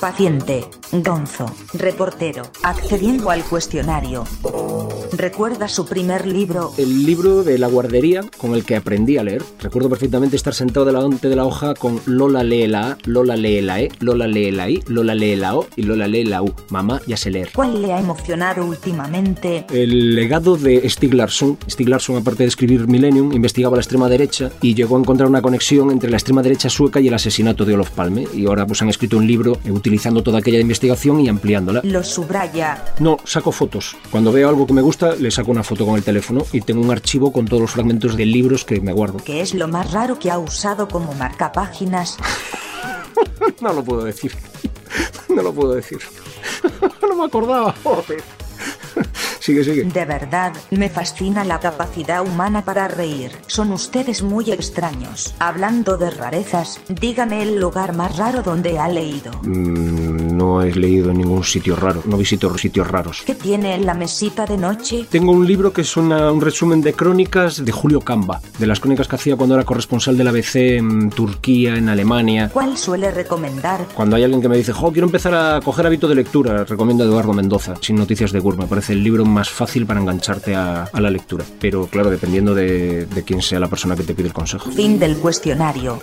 Paciente, 0.00 0.64
Gonzo, 0.92 1.46
reportero, 1.74 2.42
accediendo 2.62 3.30
al 3.30 3.42
cuestionario. 3.44 4.24
¿Recuerda 5.12 5.68
su 5.68 5.86
primer 5.86 6.26
libro? 6.26 6.72
El 6.76 7.06
libro 7.06 7.42
de 7.42 7.58
la 7.58 7.68
guardería 7.68 8.22
con 8.36 8.54
el 8.54 8.64
que 8.64 8.76
aprendí 8.76 9.16
a 9.16 9.24
leer. 9.24 9.42
Recuerdo 9.60 9.88
perfectamente 9.88 10.36
estar 10.36 10.52
sentado 10.52 10.84
delante 10.84 11.28
de 11.28 11.36
la 11.36 11.44
hoja 11.44 11.74
con 11.74 12.00
Lola 12.06 12.42
lee 12.42 12.66
la 12.66 12.90
A, 12.90 12.98
Lola 13.04 13.36
lee 13.36 13.62
la 13.62 13.80
E, 13.80 13.90
Lola 14.00 14.26
lee 14.26 14.50
la 14.50 14.68
I, 14.68 14.82
Lola 14.88 15.14
lee 15.14 15.36
la 15.36 15.56
O 15.56 15.66
y 15.76 15.82
Lola 15.82 16.08
lee 16.08 16.24
la 16.24 16.42
U. 16.42 16.52
Mamá 16.70 17.00
ya 17.06 17.16
sé 17.16 17.30
leer. 17.30 17.50
¿Cuál 17.54 17.80
le 17.82 17.92
ha 17.92 18.00
emocionado 18.00 18.64
últimamente? 18.64 19.64
El 19.70 20.14
legado 20.14 20.56
de 20.56 20.88
Stieg 20.88 21.14
Larsson. 21.14 21.56
Stieg 21.68 21.88
Larsson, 21.88 22.16
aparte 22.16 22.42
de 22.42 22.48
escribir 22.48 22.86
Millennium, 22.86 23.32
investigaba 23.32 23.76
la 23.76 23.82
extrema 23.82 24.08
derecha 24.08 24.50
y 24.60 24.74
llegó 24.74 24.96
a 24.96 25.00
encontrar 25.00 25.28
una 25.28 25.42
conexión 25.42 25.90
entre 25.90 26.10
la 26.10 26.16
extrema 26.16 26.42
derecha 26.42 26.68
sueca 26.68 27.00
y 27.00 27.08
el 27.08 27.14
asesinato 27.14 27.64
de 27.64 27.74
Olof 27.74 27.90
Palme. 27.90 28.26
Y 28.34 28.46
ahora 28.46 28.66
pues 28.66 28.82
han 28.82 28.88
escrito 28.88 29.16
un 29.16 29.26
libro 29.26 29.58
utilizando 29.86 30.20
toda 30.20 30.40
aquella 30.40 30.58
investigación 30.58 31.20
y 31.20 31.28
ampliándola. 31.28 31.80
¿Lo 31.84 32.02
subraya? 32.02 32.84
No, 32.98 33.18
saco 33.24 33.52
fotos. 33.52 33.96
Cuando 34.10 34.32
veo 34.32 34.48
algo 34.48 34.66
que 34.66 34.72
me 34.72 34.82
gusta, 34.82 35.14
le 35.14 35.30
saco 35.30 35.52
una 35.52 35.62
foto 35.62 35.86
con 35.86 35.94
el 35.94 36.02
teléfono 36.02 36.44
y 36.52 36.60
tengo 36.60 36.80
un 36.80 36.90
archivo 36.90 37.32
con 37.32 37.46
todos 37.46 37.62
los 37.62 37.70
fragmentos 37.70 38.16
de 38.16 38.26
libros 38.26 38.64
que 38.64 38.80
me 38.80 38.92
guardo. 38.92 39.18
¿Qué 39.18 39.40
es 39.40 39.54
lo 39.54 39.68
más 39.68 39.92
raro 39.92 40.18
que 40.18 40.28
ha 40.32 40.38
usado 40.40 40.88
como 40.88 41.14
marcapáginas? 41.14 42.16
no 43.60 43.72
lo 43.72 43.84
puedo 43.84 44.02
decir. 44.02 44.32
No 45.28 45.42
lo 45.42 45.52
puedo 45.52 45.74
decir. 45.74 45.98
no 47.02 47.14
me 47.14 47.24
acordaba. 47.24 47.72
Sigue, 49.40 49.62
sigue. 49.62 49.84
De 49.84 50.04
verdad, 50.04 50.52
me 50.70 50.88
fascina 50.88 51.44
la 51.44 51.60
capacidad 51.60 52.22
humana 52.26 52.64
para 52.64 52.88
reír. 52.88 53.30
Son 53.46 53.70
ustedes 53.72 54.22
muy 54.22 54.50
extraños. 54.50 55.34
Hablando 55.38 55.96
de 55.96 56.10
rarezas, 56.10 56.80
dígame 56.88 57.42
el 57.42 57.60
lugar 57.60 57.94
más 57.94 58.16
raro 58.16 58.42
donde 58.42 58.78
ha 58.78 58.88
leído. 58.88 59.30
Mm, 59.42 60.36
no 60.36 60.62
he 60.62 60.72
leído 60.74 61.10
en 61.10 61.18
ningún 61.18 61.44
sitio 61.44 61.76
raro, 61.76 62.02
no 62.06 62.16
visito 62.16 62.56
sitios 62.58 62.88
raros. 62.88 63.22
¿Qué 63.24 63.34
tiene 63.34 63.74
en 63.74 63.86
la 63.86 63.94
mesita 63.94 64.46
de 64.46 64.56
noche? 64.56 65.06
Tengo 65.10 65.30
un 65.32 65.46
libro 65.46 65.72
que 65.72 65.82
es 65.82 65.96
una- 65.96 66.32
un 66.32 66.40
resumen 66.40 66.80
de 66.80 66.94
crónicas 66.94 67.64
de 67.64 67.70
Julio 67.72 68.00
Camba, 68.00 68.40
de 68.58 68.66
las 68.66 68.80
crónicas 68.80 69.06
que 69.06 69.16
hacía 69.16 69.36
cuando 69.36 69.54
era 69.54 69.64
corresponsal 69.64 70.16
del 70.16 70.28
ABC 70.28 70.76
en 70.78 71.10
Turquía, 71.10 71.76
en 71.76 71.88
Alemania. 71.88 72.50
¿Cuál 72.52 72.76
suele 72.76 73.10
recomendar? 73.12 73.86
Cuando 73.94 74.16
hay 74.16 74.24
alguien 74.24 74.42
que 74.42 74.48
me 74.48 74.56
dice, 74.56 74.72
jo, 74.72 74.90
quiero 74.92 75.06
empezar 75.06 75.34
a 75.34 75.60
coger 75.60 75.86
hábito 75.86 76.08
de 76.08 76.14
lectura, 76.16 76.64
recomiendo 76.64 77.04
a 77.04 77.06
Eduardo 77.06 77.32
Mendoza, 77.32 77.74
Sin 77.80 77.96
Noticias 77.96 78.32
de 78.32 78.40
Gur. 78.40 78.56
Me 78.56 78.66
parece 78.86 78.92
el 78.92 79.02
libro 79.02 79.24
más 79.24 79.50
fácil 79.50 79.84
para 79.84 80.00
engancharte 80.00 80.54
a, 80.54 80.84
a 80.84 81.00
la 81.00 81.10
lectura. 81.10 81.44
Pero 81.58 81.88
claro, 81.88 82.08
dependiendo 82.08 82.54
de, 82.54 83.06
de 83.06 83.24
quién 83.24 83.42
sea 83.42 83.58
la 83.58 83.66
persona 83.66 83.96
que 83.96 84.04
te 84.04 84.14
pide 84.14 84.28
el 84.28 84.32
consejo. 84.32 84.70
Fin 84.70 85.00
del 85.00 85.16
cuestionario. 85.16 86.00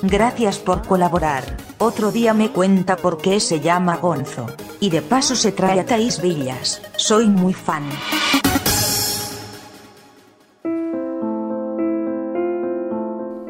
Gracias 0.00 0.58
por 0.58 0.86
colaborar. 0.86 1.58
Otro 1.78 2.12
día 2.12 2.32
me 2.32 2.50
cuenta 2.50 2.96
por 2.96 3.18
qué 3.18 3.40
se 3.40 3.60
llama 3.60 3.96
Gonzo. 3.96 4.46
Y 4.80 4.88
de 4.88 5.02
paso 5.02 5.36
se 5.36 5.52
trae 5.52 5.80
a 5.80 5.84
Taís 5.84 6.20
Villas. 6.22 6.80
Soy 6.96 7.26
muy 7.26 7.52
fan. 7.52 7.84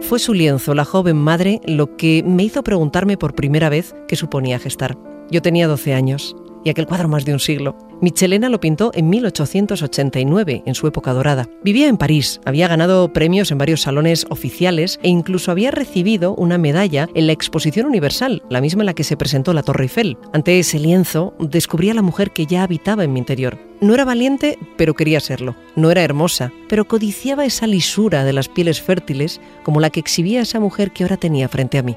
Fue 0.00 0.18
su 0.18 0.34
lienzo, 0.34 0.74
la 0.74 0.84
joven 0.84 1.16
madre, 1.16 1.60
lo 1.64 1.96
que 1.96 2.24
me 2.26 2.42
hizo 2.42 2.64
preguntarme 2.64 3.16
por 3.16 3.34
primera 3.34 3.68
vez 3.68 3.94
qué 4.08 4.16
suponía 4.16 4.58
gestar. 4.58 4.98
Yo 5.30 5.40
tenía 5.40 5.68
12 5.68 5.94
años 5.94 6.36
y 6.64 6.70
aquel 6.70 6.86
cuadro 6.86 7.08
más 7.08 7.24
de 7.24 7.32
un 7.32 7.40
siglo. 7.40 7.76
Michelena 8.00 8.48
lo 8.48 8.58
pintó 8.58 8.90
en 8.94 9.08
1889, 9.08 10.64
en 10.66 10.74
su 10.74 10.88
época 10.88 11.12
dorada. 11.12 11.48
Vivía 11.62 11.88
en 11.88 11.96
París, 11.96 12.40
había 12.44 12.66
ganado 12.66 13.12
premios 13.12 13.52
en 13.52 13.58
varios 13.58 13.82
salones 13.82 14.26
oficiales 14.28 14.98
e 15.04 15.08
incluso 15.08 15.52
había 15.52 15.70
recibido 15.70 16.34
una 16.34 16.58
medalla 16.58 17.08
en 17.14 17.28
la 17.28 17.32
Exposición 17.32 17.86
Universal, 17.86 18.42
la 18.50 18.60
misma 18.60 18.82
en 18.82 18.86
la 18.86 18.94
que 18.94 19.04
se 19.04 19.16
presentó 19.16 19.52
la 19.52 19.62
Torre 19.62 19.84
Eiffel. 19.84 20.18
Ante 20.32 20.58
ese 20.58 20.80
lienzo 20.80 21.34
descubrí 21.38 21.90
a 21.90 21.94
la 21.94 22.02
mujer 22.02 22.32
que 22.32 22.46
ya 22.46 22.64
habitaba 22.64 23.04
en 23.04 23.12
mi 23.12 23.20
interior. 23.20 23.58
No 23.80 23.94
era 23.94 24.04
valiente, 24.04 24.58
pero 24.76 24.94
quería 24.94 25.20
serlo. 25.20 25.54
No 25.76 25.90
era 25.90 26.02
hermosa, 26.02 26.52
pero 26.68 26.86
codiciaba 26.86 27.44
esa 27.44 27.66
lisura 27.66 28.24
de 28.24 28.32
las 28.32 28.48
pieles 28.48 28.80
fértiles 28.80 29.40
como 29.62 29.80
la 29.80 29.90
que 29.90 30.00
exhibía 30.00 30.42
esa 30.42 30.60
mujer 30.60 30.92
que 30.92 31.04
ahora 31.04 31.16
tenía 31.16 31.48
frente 31.48 31.78
a 31.78 31.82
mí. 31.82 31.96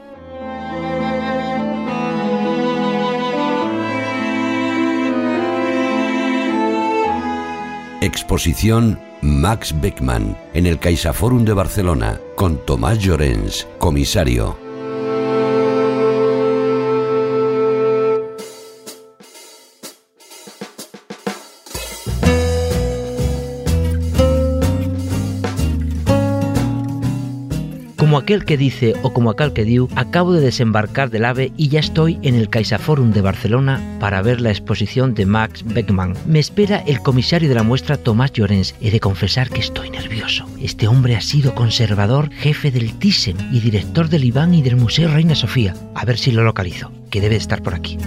Exposición 8.06 9.00
Max 9.22 9.74
Beckman 9.82 10.38
en 10.54 10.68
el 10.68 10.78
CaixaForum 10.78 11.44
de 11.44 11.54
Barcelona 11.54 12.20
con 12.36 12.64
Tomás 12.64 13.00
Llorens, 13.00 13.68
comisario. 13.80 14.65
Aquel 28.26 28.44
que 28.44 28.58
dice 28.58 28.96
o 29.04 29.14
como 29.14 29.30
aquel 29.30 29.54
que 29.54 29.70
diu, 29.70 29.88
acabo 29.96 30.34
de 30.34 30.42
desembarcar 30.42 31.12
del 31.12 31.26
AVE 31.26 31.52
y 31.58 31.70
ya 31.70 31.80
estoy 31.80 32.18
en 32.24 32.34
el 32.34 32.50
CaixaForum 32.50 33.12
de 33.12 33.22
Barcelona 33.22 33.80
para 34.00 34.24
ver 34.24 34.42
la 34.42 34.50
exposición 34.50 35.14
de 35.14 35.28
Max 35.28 35.64
Beckman. 35.64 36.16
Me 36.26 36.40
espera 36.40 36.82
el 36.88 37.02
comisario 37.02 37.48
de 37.48 37.54
la 37.54 37.62
muestra 37.62 37.98
Tomás 37.98 38.34
Llorens. 38.34 38.74
He 38.82 38.90
de 38.90 39.00
confesar 39.00 39.52
que 39.52 39.60
estoy 39.60 39.92
nervioso. 39.92 40.48
Este 40.60 40.88
hombre 40.88 41.16
ha 41.16 41.22
sido 41.22 41.54
conservador, 41.54 42.32
jefe 42.32 42.72
del 42.72 42.98
TISEM 42.98 43.38
y 43.54 43.60
director 43.60 44.10
del 44.10 44.24
IBAN 44.24 44.56
y 44.56 44.64
del 44.64 44.76
Museo 44.76 45.08
Reina 45.08 45.36
Sofía. 45.36 45.76
A 45.94 46.04
ver 46.04 46.18
si 46.18 46.32
lo 46.32 46.44
localizo, 46.44 46.92
que 47.12 47.22
debe 47.22 47.36
estar 47.36 47.62
por 47.62 47.76
aquí. 47.76 48.00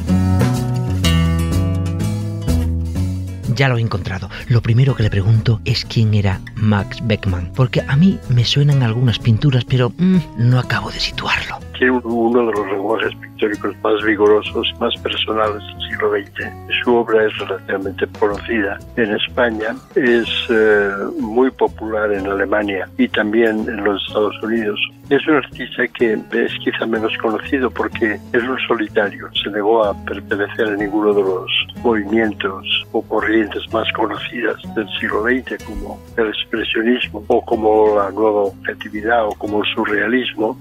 Ya 3.59 3.69
lo 3.69 3.77
he 3.77 3.81
encontrado. 3.81 4.31
Lo 4.49 4.63
primero 4.63 4.95
que 4.95 5.03
le 5.03 5.11
pregunto 5.11 5.61
es 5.65 5.85
quién 5.85 6.15
era 6.15 6.41
Max 6.55 7.01
Beckman, 7.03 7.51
porque 7.57 7.83
a 7.89 7.97
mí 7.97 8.21
me 8.29 8.45
suenan 8.45 8.85
algunas 8.85 9.19
pinturas, 9.19 9.65
pero 9.65 9.91
mm, 9.99 10.19
no 10.37 10.61
acabo 10.61 10.93
de 10.93 11.01
situarlo. 11.01 11.57
Tiene 11.77 12.01
uno 12.05 12.47
de 12.47 12.53
los 12.53 12.67
lenguajes 12.69 13.13
pictóricos 13.17 13.75
más 13.83 14.01
vigorosos 14.05 14.73
más 14.79 14.97
personales 14.99 15.61
del 15.61 15.91
siglo 15.91 16.13
XX. 16.13 16.85
Su 16.85 16.95
obra 16.95 17.27
es 17.27 17.37
relativamente 17.37 18.07
conocida 18.21 18.79
en 18.95 19.13
España, 19.17 19.75
es 19.97 20.29
eh, 20.51 20.91
muy 21.19 21.51
popular 21.51 22.13
en 22.13 22.29
Alemania 22.29 22.89
y 22.97 23.09
también 23.09 23.69
en 23.69 23.83
los 23.83 24.01
Estados 24.07 24.41
Unidos. 24.41 24.79
Es 25.11 25.27
un 25.27 25.37
artista 25.37 25.89
que 25.89 26.13
es 26.13 26.53
quizá 26.63 26.85
menos 26.85 27.17
conocido 27.17 27.71
porque 27.71 28.21
es 28.33 28.43
un 28.43 28.59
solitario. 28.67 29.31
Se 29.43 29.49
negó 29.51 29.83
a 29.83 29.95
pertenecer 30.05 30.69
a 30.69 30.77
ninguno 30.77 31.15
de 31.15 31.23
los 31.23 31.51
movimientos 31.83 32.67
o 32.93 33.01
corrientes 33.01 33.63
más 33.73 33.91
conocidas 33.93 34.57
del 34.75 34.87
siglo 35.01 35.23
XX, 35.23 35.65
como 35.65 35.99
el 36.19 36.29
expresionismo 36.29 37.25
o 37.29 37.43
como 37.43 37.97
la 37.97 38.11
nueva 38.11 38.43
objetividad 38.43 39.27
o 39.27 39.31
como 39.31 39.63
el 39.63 39.75
surrealismo. 39.75 40.59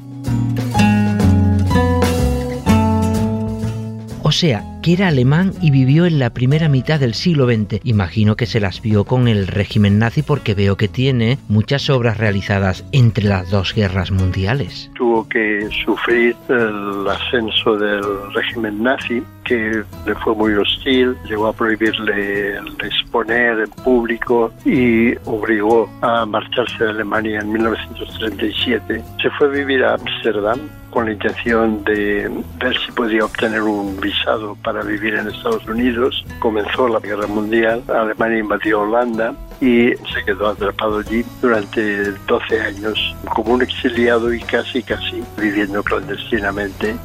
O 4.27 4.33
sea, 4.33 4.61
que 4.83 4.91
era 4.91 5.07
alemán 5.07 5.53
y 5.61 5.71
vivió 5.71 6.05
en 6.05 6.19
la 6.19 6.31
primera 6.31 6.67
mitad 6.67 6.99
del 6.99 7.13
siglo 7.13 7.45
XX. 7.45 7.79
Imagino 7.85 8.35
que 8.35 8.45
se 8.45 8.59
las 8.59 8.81
vio 8.81 9.05
con 9.05 9.29
el 9.29 9.47
régimen 9.47 9.99
nazi 9.99 10.21
porque 10.21 10.53
veo 10.53 10.75
que 10.75 10.89
tiene 10.89 11.37
muchas 11.47 11.89
obras 11.89 12.17
realizadas 12.17 12.83
entre 12.91 13.23
las 13.23 13.49
dos 13.49 13.73
guerras 13.73 14.11
mundiales. 14.11 14.91
Tuvo 14.95 15.25
que 15.29 15.69
sufrir 15.85 16.35
el 16.49 17.07
ascenso 17.07 17.77
del 17.77 18.03
régimen 18.33 18.83
nazi, 18.83 19.23
que 19.45 19.81
le 20.05 20.15
fue 20.15 20.35
muy 20.35 20.55
hostil, 20.55 21.15
llegó 21.29 21.47
a 21.47 21.53
prohibirle 21.53 22.57
exponer 22.83 23.59
en 23.59 23.69
público 23.81 24.51
y 24.65 25.15
obligó 25.23 25.89
a 26.01 26.25
marcharse 26.25 26.83
de 26.83 26.89
Alemania 26.89 27.39
en 27.39 27.53
1937. 27.53 29.01
Se 29.21 29.29
fue 29.37 29.47
a 29.47 29.51
vivir 29.51 29.85
a 29.85 29.93
Ámsterdam 29.93 30.59
con 30.97 31.05
la 31.05 31.12
intención 31.12 31.83
de 31.83 32.27
ver 32.57 32.75
si 32.83 32.91
podía 32.91 33.23
obtener 33.23 33.62
un 33.62 34.01
visado 34.01 34.57
para 34.63 34.81
vivir 34.81 35.13
en 35.13 35.27
Estados 35.27 35.63
Unidos. 35.67 36.25
Comenzó 36.39 36.88
la 36.88 36.99
guerra 36.99 37.27
mundial, 37.27 37.83
Alemania 37.88 38.39
invadió 38.39 38.81
Holanda 38.81 39.36
y 39.62 39.89
se 40.12 40.25
quedó 40.25 40.47
atrapado 40.47 40.97
allí 40.97 41.23
durante 41.39 42.13
12 42.27 42.62
años 42.62 43.15
como 43.36 43.53
un 43.53 43.62
exiliado 43.62 44.33
y 44.33 44.39
casi 44.39 44.81
casi 44.81 45.21
viviendo 45.39 45.83
clandestinamente. 45.83 46.95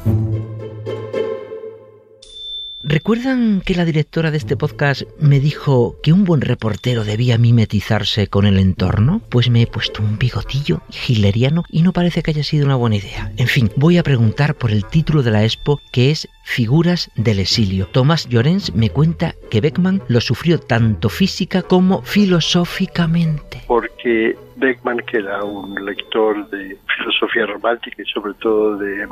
¿Recuerdan 2.85 3.61
que 3.65 3.75
la 3.75 3.85
directora 3.85 4.29
de 4.29 4.35
este 4.35 4.57
podcast 4.57 5.03
me 5.17 5.39
dijo 5.39 5.95
que 6.03 6.11
un 6.11 6.25
buen 6.25 6.41
reportero 6.41 7.05
debía 7.05 7.37
mimetizarse 7.37 8.27
con 8.27 8.45
el 8.45 8.59
entorno? 8.59 9.21
Pues 9.29 9.49
me 9.49 9.61
he 9.61 9.67
puesto 9.67 10.03
un 10.03 10.19
bigotillo 10.19 10.81
hileriano 11.07 11.63
y 11.69 11.81
no 11.81 11.93
parece 11.93 12.21
que 12.21 12.31
haya 12.31 12.43
sido 12.43 12.65
una 12.65 12.75
buena 12.75 12.97
idea. 12.97 13.31
En 13.37 13.47
fin, 13.47 13.71
voy 13.77 13.97
a 13.97 14.03
preguntar 14.03 14.55
por 14.55 14.69
el 14.71 14.83
título 14.83 15.23
de 15.23 15.31
la 15.31 15.45
expo 15.45 15.79
que 15.93 16.11
es 16.11 16.27
Figuras 16.43 17.09
del 17.15 17.39
exilio. 17.39 17.87
Tomás 17.87 18.27
Llorens 18.27 18.75
me 18.75 18.89
cuenta 18.89 19.33
que 19.49 19.61
Beckman 19.61 20.03
lo 20.09 20.19
sufrió 20.19 20.59
tanto 20.59 21.07
física 21.07 21.61
como 21.61 22.01
filosóficamente. 22.01 23.63
Porque 23.65 24.35
Beckman, 24.55 24.97
que 24.99 25.17
era 25.17 25.43
un 25.43 25.73
lector 25.85 26.49
de 26.49 26.77
filosofía 26.97 27.45
romántica 27.45 28.01
y 28.01 28.05
sobre 28.05 28.33
todo 28.35 28.77
de, 28.77 29.07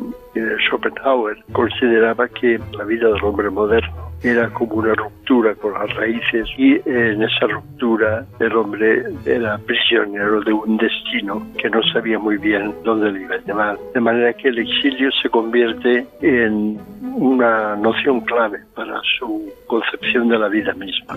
Schopenhauer, 0.69 1.37
consideraba 1.51 2.27
que 2.27 2.59
la 2.77 2.83
vida 2.83 3.07
del 3.09 3.23
hombre 3.23 3.49
moderno 3.49 4.11
era 4.23 4.49
como 4.49 4.75
una 4.75 4.93
ruptura 4.93 5.55
con 5.55 5.73
las 5.73 5.93
raíces 5.95 6.47
y 6.57 6.73
en 6.87 7.23
esa 7.23 7.47
ruptura 7.47 8.23
el 8.39 8.55
hombre 8.55 9.03
era 9.25 9.57
prisionero 9.57 10.41
de 10.41 10.53
un 10.53 10.77
destino 10.77 11.47
que 11.57 11.69
no 11.69 11.81
sabía 11.91 12.19
muy 12.19 12.37
bien 12.37 12.73
dónde 12.83 13.11
le 13.11 13.21
iba 13.21 13.35
a 13.35 13.39
llevar. 13.39 13.77
De 13.93 13.99
manera 13.99 14.33
que 14.33 14.49
el 14.49 14.59
exilio 14.59 15.09
se 15.21 15.29
convierte 15.29 16.05
en 16.21 16.79
una 17.15 17.75
noción 17.75 18.21
clave 18.21 18.59
para 18.75 19.01
su 19.17 19.51
concepción 19.65 20.29
de 20.29 20.37
la 20.37 20.49
vida 20.49 20.73
misma. 20.73 21.15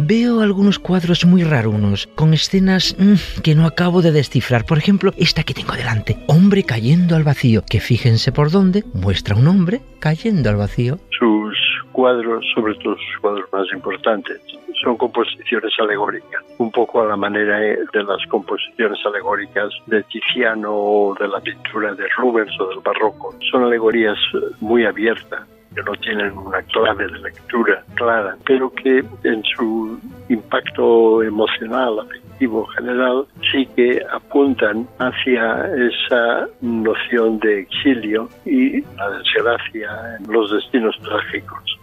Veo 0.00 0.42
algunos 0.42 0.78
cuadros 0.78 1.26
muy 1.26 1.42
rarunos, 1.42 2.06
con 2.14 2.32
escenas 2.32 2.94
mmm, 3.00 3.42
que 3.42 3.56
no 3.56 3.66
acabo 3.66 4.00
de 4.00 4.12
descifrar. 4.12 4.64
Por 4.64 4.78
ejemplo, 4.78 5.10
esta 5.18 5.42
que 5.42 5.54
tengo 5.54 5.74
delante, 5.74 6.18
hombre 6.28 6.62
cayendo 6.62 7.16
al 7.16 7.24
vacío, 7.24 7.64
que 7.68 7.80
fíjense 7.80 8.30
por 8.30 8.52
dónde 8.52 8.84
muestra 8.94 9.34
un 9.34 9.48
hombre 9.48 9.80
cayendo 9.98 10.50
al 10.50 10.56
vacío. 10.56 11.00
Sus 11.18 11.58
cuadros, 11.90 12.44
sobre 12.54 12.76
todo 12.76 12.94
sus 12.94 13.20
cuadros 13.20 13.52
más 13.52 13.66
importantes, 13.72 14.40
son 14.84 14.96
composiciones 14.96 15.72
alegóricas, 15.80 16.44
un 16.58 16.70
poco 16.70 17.02
a 17.02 17.06
la 17.06 17.16
manera 17.16 17.58
de 17.58 18.04
las 18.04 18.24
composiciones 18.28 19.04
alegóricas 19.04 19.70
de 19.86 20.04
Tiziano 20.04 20.76
o 20.76 21.16
de 21.18 21.26
la 21.26 21.40
pintura 21.40 21.92
de 21.96 22.04
Rubens 22.16 22.52
o 22.60 22.68
del 22.68 22.78
barroco. 22.84 23.34
Son 23.50 23.64
alegorías 23.64 24.16
muy 24.60 24.84
abiertas 24.84 25.42
que 25.78 25.90
no 25.90 25.96
tienen 26.00 26.36
una 26.36 26.60
clave 26.62 27.06
de 27.06 27.18
lectura 27.20 27.84
clara, 27.94 28.36
pero 28.46 28.72
que 28.72 29.04
en 29.22 29.42
su 29.44 29.98
impacto 30.28 31.22
emocional, 31.22 31.96
narrativo 31.96 32.66
general 32.66 33.26
sí 33.52 33.66
que 33.76 34.02
apuntan 34.12 34.88
hacia 34.98 35.68
esa 35.76 36.48
noción 36.60 37.38
de 37.40 37.60
exilio 37.60 38.28
y 38.44 38.80
la 38.96 39.10
desgracia 39.10 40.16
en 40.18 40.32
los 40.32 40.50
destinos 40.50 40.98
trágicos. 41.02 41.78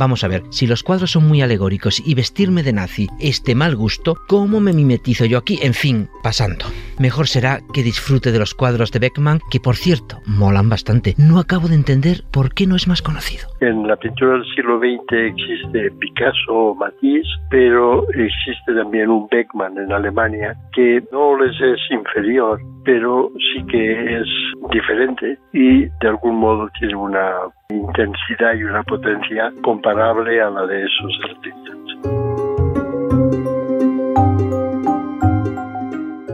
Vamos 0.00 0.24
a 0.24 0.28
ver, 0.28 0.44
si 0.48 0.66
los 0.66 0.82
cuadros 0.82 1.10
son 1.10 1.28
muy 1.28 1.42
alegóricos 1.42 2.00
y 2.02 2.14
vestirme 2.14 2.62
de 2.62 2.72
nazi 2.72 3.06
es 3.18 3.44
de 3.44 3.54
mal 3.54 3.76
gusto, 3.76 4.16
¿cómo 4.28 4.58
me 4.58 4.72
mimetizo 4.72 5.26
yo 5.26 5.36
aquí? 5.36 5.58
En 5.60 5.74
fin, 5.74 6.08
pasando. 6.22 6.64
Mejor 6.98 7.28
será 7.28 7.60
que 7.74 7.82
disfrute 7.82 8.32
de 8.32 8.38
los 8.38 8.54
cuadros 8.54 8.92
de 8.92 8.98
Beckman, 8.98 9.42
que 9.50 9.60
por 9.60 9.76
cierto, 9.76 10.22
molan 10.24 10.70
bastante. 10.70 11.14
No 11.18 11.38
acabo 11.38 11.68
de 11.68 11.74
entender 11.74 12.24
por 12.30 12.54
qué 12.54 12.66
no 12.66 12.76
es 12.76 12.86
más 12.86 13.02
conocido. 13.02 13.49
En 13.60 13.86
la 13.86 13.96
pintura 13.96 14.32
del 14.32 14.44
siglo 14.54 14.78
XX 14.78 15.12
existe 15.12 15.90
Picasso 15.98 16.74
Matisse, 16.76 17.28
pero 17.50 18.08
existe 18.10 18.74
también 18.74 19.10
un 19.10 19.28
Beckman 19.28 19.76
en 19.76 19.92
Alemania 19.92 20.56
que 20.72 21.02
no 21.12 21.36
les 21.36 21.60
es 21.60 21.78
inferior, 21.90 22.58
pero 22.86 23.30
sí 23.36 23.62
que 23.66 24.16
es 24.16 24.26
diferente 24.72 25.38
y 25.52 25.84
de 25.84 26.08
algún 26.08 26.36
modo 26.36 26.70
tiene 26.78 26.94
una 26.94 27.32
intensidad 27.68 28.54
y 28.54 28.64
una 28.64 28.82
potencia 28.82 29.52
comparable 29.62 30.40
a 30.40 30.48
la 30.48 30.66
de 30.66 30.82
esos 30.82 31.20
artistas. 31.28 31.79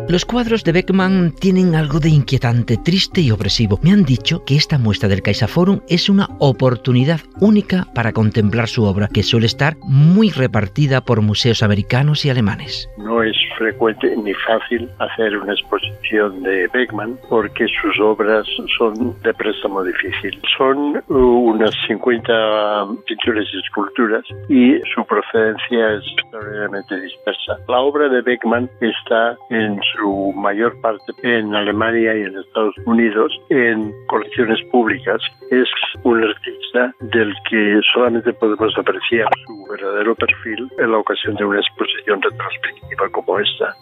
Los 0.08 0.24
cuadros 0.24 0.62
de 0.62 0.70
Beckman 0.70 1.32
tienen 1.32 1.74
algo 1.74 1.98
de 1.98 2.08
inquietante, 2.08 2.76
triste 2.76 3.20
y 3.20 3.32
opresivo. 3.32 3.80
Me 3.82 3.90
han 3.90 4.04
dicho 4.04 4.44
que 4.44 4.54
esta 4.54 4.78
muestra 4.78 5.08
del 5.08 5.20
CaixaForum 5.20 5.80
es 5.88 6.08
una 6.08 6.28
oportunidad 6.38 7.20
única 7.40 7.88
para 7.92 8.12
contemplar 8.12 8.68
su 8.68 8.84
obra, 8.84 9.08
que 9.08 9.24
suele 9.24 9.46
estar 9.46 9.76
muy 9.82 10.30
repartida 10.30 11.04
por 11.04 11.22
museos 11.22 11.64
americanos 11.64 12.24
y 12.24 12.30
alemanes. 12.30 12.88
No 13.06 13.22
es 13.22 13.36
frecuente 13.56 14.16
ni 14.16 14.34
fácil 14.34 14.88
hacer 14.98 15.36
una 15.38 15.52
exposición 15.52 16.42
de 16.42 16.66
Beckman 16.72 17.16
porque 17.28 17.68
sus 17.80 18.00
obras 18.00 18.44
son 18.76 19.14
de 19.22 19.32
préstamo 19.32 19.84
difícil. 19.84 20.40
Son 20.58 21.00
unas 21.08 21.70
50 21.86 22.86
pinturas 23.06 23.46
y 23.52 23.58
esculturas 23.60 24.24
y 24.48 24.80
su 24.92 25.04
procedencia 25.06 25.92
es 25.92 26.02
extraordinariamente 26.18 27.00
dispersa. 27.00 27.58
La 27.68 27.78
obra 27.78 28.08
de 28.08 28.22
Beckman 28.22 28.68
está 28.80 29.36
en 29.50 29.78
su 29.94 30.32
mayor 30.32 30.74
parte 30.80 31.12
en 31.22 31.54
Alemania 31.54 32.12
y 32.12 32.22
en 32.22 32.36
Estados 32.36 32.74
Unidos 32.86 33.32
en 33.50 33.92
colecciones 34.08 34.58
públicas. 34.72 35.22
Es 35.52 35.68
un 36.02 36.24
artista 36.24 36.92
del 37.12 37.32
que 37.48 37.80
solamente 37.94 38.32
podemos 38.32 38.76
apreciar 38.76 39.28
su 39.46 39.66
verdadero 39.70 40.16
perfil 40.16 40.68
en 40.78 40.90
la 40.90 40.98
ocasión 40.98 41.36
de 41.36 41.44
una 41.44 41.60
exposición 41.60 42.20
retrospectiva 42.20 42.95
como 43.12 43.38
esta. 43.38 43.76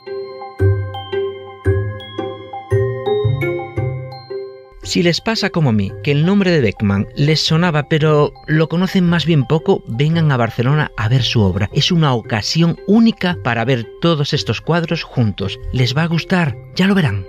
Si 4.82 5.02
les 5.02 5.22
pasa 5.22 5.48
como 5.48 5.70
a 5.70 5.72
mí, 5.72 5.90
que 6.02 6.12
el 6.12 6.26
nombre 6.26 6.50
de 6.50 6.60
Beckman 6.60 7.08
les 7.16 7.40
sonaba 7.40 7.88
pero 7.88 8.34
lo 8.46 8.68
conocen 8.68 9.08
más 9.08 9.24
bien 9.24 9.44
poco, 9.44 9.82
vengan 9.88 10.30
a 10.30 10.36
Barcelona 10.36 10.92
a 10.98 11.08
ver 11.08 11.22
su 11.22 11.40
obra. 11.40 11.70
Es 11.72 11.90
una 11.90 12.12
ocasión 12.12 12.78
única 12.86 13.38
para 13.42 13.64
ver 13.64 13.86
todos 14.02 14.34
estos 14.34 14.60
cuadros 14.60 15.02
juntos. 15.02 15.58
Les 15.72 15.96
va 15.96 16.02
a 16.02 16.08
gustar, 16.08 16.54
ya 16.76 16.86
lo 16.86 16.94
verán. 16.94 17.24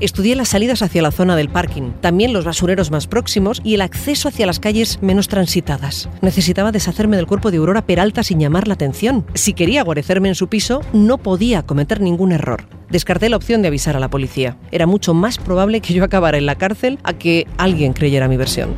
Estudié 0.00 0.36
las 0.36 0.50
salidas 0.50 0.82
hacia 0.82 1.02
la 1.02 1.10
zona 1.10 1.34
del 1.34 1.48
parking, 1.48 1.90
también 2.00 2.32
los 2.32 2.44
basureros 2.44 2.92
más 2.92 3.08
próximos 3.08 3.60
y 3.64 3.74
el 3.74 3.80
acceso 3.80 4.28
hacia 4.28 4.46
las 4.46 4.60
calles 4.60 5.02
menos 5.02 5.26
transitadas. 5.26 6.08
Necesitaba 6.22 6.70
deshacerme 6.70 7.16
del 7.16 7.26
cuerpo 7.26 7.50
de 7.50 7.56
Aurora 7.56 7.84
Peralta 7.84 8.22
sin 8.22 8.38
llamar 8.38 8.68
la 8.68 8.74
atención. 8.74 9.26
Si 9.34 9.54
quería 9.54 9.82
guarecerme 9.82 10.28
en 10.28 10.36
su 10.36 10.48
piso, 10.48 10.82
no 10.92 11.18
podía 11.18 11.64
cometer 11.64 12.00
ningún 12.00 12.30
error. 12.30 12.68
Descarté 12.90 13.28
la 13.28 13.36
opción 13.36 13.60
de 13.60 13.68
avisar 13.68 13.96
a 13.96 14.00
la 14.00 14.08
policía. 14.08 14.56
Era 14.70 14.86
mucho 14.86 15.14
más 15.14 15.36
probable 15.38 15.80
que 15.80 15.94
yo 15.94 16.04
acabara 16.04 16.38
en 16.38 16.46
la 16.46 16.54
cárcel 16.54 17.00
a 17.02 17.14
que 17.14 17.48
alguien 17.56 17.92
creyera 17.92 18.28
mi 18.28 18.36
versión. 18.36 18.76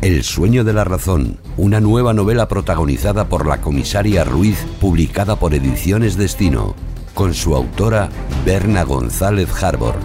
El 0.00 0.22
sueño 0.22 0.62
de 0.62 0.72
la 0.72 0.84
razón, 0.84 1.38
una 1.56 1.80
nueva 1.80 2.14
novela 2.14 2.46
protagonizada 2.46 3.28
por 3.28 3.46
la 3.46 3.60
comisaria 3.60 4.22
Ruiz, 4.22 4.64
publicada 4.80 5.34
por 5.34 5.54
Ediciones 5.54 6.16
Destino, 6.16 6.76
con 7.14 7.34
su 7.34 7.56
autora 7.56 8.08
Berna 8.46 8.84
González 8.84 9.50
Harbor. 9.60 9.96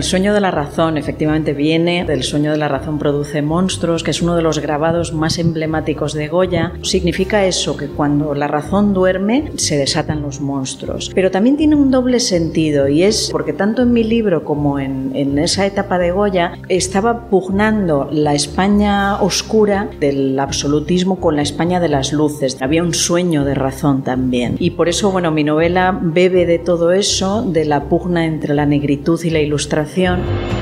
El 0.00 0.04
sueño 0.04 0.32
de 0.32 0.40
la 0.40 0.50
razón 0.50 0.96
efectivamente 0.96 1.52
viene 1.52 2.06
del 2.06 2.22
sueño 2.22 2.52
de 2.52 2.56
la 2.56 2.68
razón 2.68 2.98
produce 2.98 3.42
monstruos, 3.42 4.02
que 4.02 4.12
es 4.12 4.22
uno 4.22 4.34
de 4.34 4.40
los 4.40 4.58
grabados 4.58 5.12
más 5.12 5.38
emblemáticos 5.38 6.14
de 6.14 6.26
Goya. 6.26 6.72
Significa 6.80 7.44
eso, 7.44 7.76
que 7.76 7.88
cuando 7.88 8.34
la 8.34 8.48
razón 8.48 8.94
duerme 8.94 9.52
se 9.56 9.76
desatan 9.76 10.22
los 10.22 10.40
monstruos. 10.40 11.10
Pero 11.14 11.30
también 11.30 11.58
tiene 11.58 11.76
un 11.76 11.90
doble 11.90 12.18
sentido 12.18 12.88
y 12.88 13.02
es 13.02 13.28
porque 13.30 13.52
tanto 13.52 13.82
en 13.82 13.92
mi 13.92 14.02
libro 14.02 14.42
como 14.42 14.78
en, 14.78 15.10
en 15.14 15.38
esa 15.38 15.66
etapa 15.66 15.98
de 15.98 16.12
Goya 16.12 16.54
estaba 16.70 17.28
pugnando 17.28 18.08
la 18.10 18.32
España 18.32 19.20
oscura 19.20 19.90
del 20.00 20.38
absolutismo 20.38 21.20
con 21.20 21.36
la 21.36 21.42
España 21.42 21.78
de 21.78 21.90
las 21.90 22.14
luces. 22.14 22.56
Había 22.62 22.82
un 22.82 22.94
sueño 22.94 23.44
de 23.44 23.54
razón 23.54 24.02
también. 24.02 24.56
Y 24.58 24.70
por 24.70 24.88
eso, 24.88 25.10
bueno, 25.10 25.30
mi 25.30 25.44
novela 25.44 25.98
bebe 26.00 26.46
de 26.46 26.58
todo 26.58 26.90
eso, 26.90 27.42
de 27.42 27.66
la 27.66 27.84
pugna 27.84 28.24
entre 28.24 28.54
la 28.54 28.64
negritud 28.64 29.22
y 29.22 29.28
la 29.28 29.40
ilustración 29.40 29.89
información. 29.96 30.59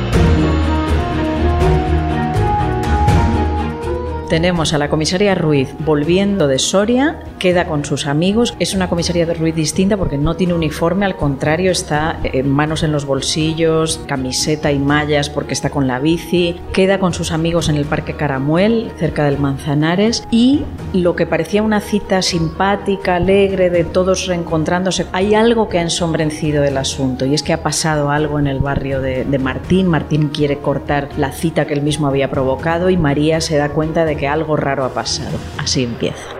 Tenemos 4.29 4.75
a 4.75 4.79
la 4.79 4.91
comisaria 4.91 5.35
Ruiz 5.35 5.75
volviendo 5.81 6.49
de 6.49 6.59
Soria, 6.59 7.21
queda 7.39 7.67
con 7.67 7.85
sus 7.85 8.07
amigos. 8.07 8.55
Es 8.59 8.75
una 8.75 8.89
comisaría 8.89 9.27
de 9.27 9.35
Ruiz 9.35 9.55
distinta 9.55 9.97
porque 9.97 10.19
no 10.19 10.37
tiene 10.37 10.55
uniforme, 10.55 11.07
al 11.07 11.17
contrario, 11.17 11.71
está 11.71 12.21
en 12.23 12.51
manos 12.51 12.83
en 12.83 12.93
los 12.93 13.07
bolsillos, 13.07 14.01
camiseta 14.07 14.71
y 14.71 14.79
mallas 14.79 15.31
porque 15.31 15.55
está 15.55 15.71
con 15.71 15.87
la 15.87 15.99
bici. 15.99 16.61
Queda 16.73 16.99
con 16.99 17.15
sus 17.15 17.33
amigos 17.33 17.69
en 17.69 17.77
el 17.77 17.87
Parque 17.87 18.15
Caramuel, 18.15 18.93
cerca 18.99 19.25
del 19.25 19.39
Manzanares. 19.39 20.27
Y 20.31 20.65
lo 20.93 21.17
que 21.17 21.27
parecía 21.27 21.63
una 21.63 21.81
cita 21.81 22.21
simpática, 22.21 23.17
alegre, 23.17 23.71
de 23.71 23.85
todos 23.85 24.27
reencontrándose, 24.27 25.07
hay 25.13 25.35
algo 25.35 25.69
que 25.69 25.79
ha 25.79 25.83
ensombrecido 25.83 26.65
el 26.65 26.77
asunto 26.77 27.25
y 27.25 27.35
es 27.35 27.43
que 27.43 27.55
ha 27.55 27.63
pasado 27.63 28.11
algo 28.11 28.39
en 28.39 28.47
el 28.47 28.61
barrio 28.61 29.01
de, 29.01 29.25
de 29.25 29.39
Martín. 29.39 29.89
Martín 29.89 30.29
quiere 30.29 30.59
cortar 30.59 31.09
la 31.17 31.33
cita 31.33 31.67
que 31.67 31.75
él 31.75 31.83
mismo 31.83 32.07
había 32.07 32.31
provocado 32.31 32.91
y 32.91 32.99
María 32.99 33.41
se 33.41 33.57
da 33.57 33.71
cuenta 33.71 34.05
de 34.05 34.18
que 34.19 34.29
algo 34.29 34.57
raro 34.57 34.85
ha 34.85 34.93
pasado. 34.93 35.39
Así 35.57 35.83
empieza. 35.85 36.38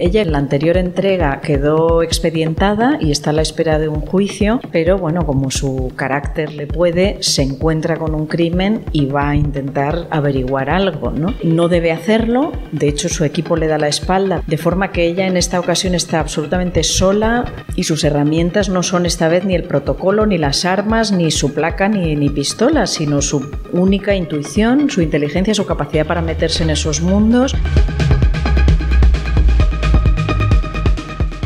Ella 0.00 0.22
en 0.22 0.32
la 0.32 0.38
anterior 0.38 0.76
entrega 0.76 1.40
quedó 1.40 2.02
expedientada 2.02 2.98
y 3.00 3.10
está 3.10 3.30
a 3.30 3.32
la 3.32 3.42
espera 3.42 3.78
de 3.78 3.88
un 3.88 4.00
juicio, 4.00 4.60
pero 4.70 4.96
bueno, 4.96 5.26
como 5.26 5.50
su 5.50 5.92
carácter 5.96 6.52
le 6.52 6.66
puede, 6.66 7.18
se 7.20 7.42
encuentra 7.42 7.96
con 7.96 8.14
un 8.14 8.26
crimen 8.26 8.84
y 8.92 9.06
va 9.06 9.30
a 9.30 9.36
intentar 9.36 10.06
averiguar 10.10 10.70
algo, 10.70 11.10
¿no? 11.10 11.34
No 11.42 11.68
debe 11.68 11.92
hacerlo, 11.92 12.52
de 12.72 12.88
hecho 12.88 13.08
su 13.08 13.24
equipo 13.24 13.56
le 13.56 13.66
da 13.66 13.78
la 13.78 13.88
espalda, 13.88 14.42
de 14.46 14.56
forma 14.56 14.92
que 14.92 15.06
ella 15.06 15.26
en 15.26 15.36
esta 15.36 15.58
ocasión 15.58 15.94
está 15.94 16.20
absolutamente 16.20 16.84
sola 16.84 17.44
y 17.74 17.84
sus 17.84 18.04
herramientas 18.04 18.68
no 18.68 18.82
son 18.82 19.06
esta 19.06 19.28
vez 19.28 19.44
ni 19.44 19.54
el 19.54 19.64
protocolo, 19.64 20.26
ni 20.26 20.38
las 20.38 20.64
armas, 20.64 21.12
ni 21.12 21.30
su 21.30 21.54
placa, 21.54 21.88
ni, 21.88 22.14
ni 22.14 22.28
pistola, 22.28 22.86
sino 22.86 23.20
su 23.20 23.50
única 23.72 24.14
intuición, 24.14 24.90
su 24.90 25.02
inteligencia, 25.02 25.54
su 25.54 25.66
capacidad 25.66 26.06
para 26.06 26.22
meterse 26.22 26.62
en 26.62 26.70
esos 26.70 27.00
mundos. 27.00 27.54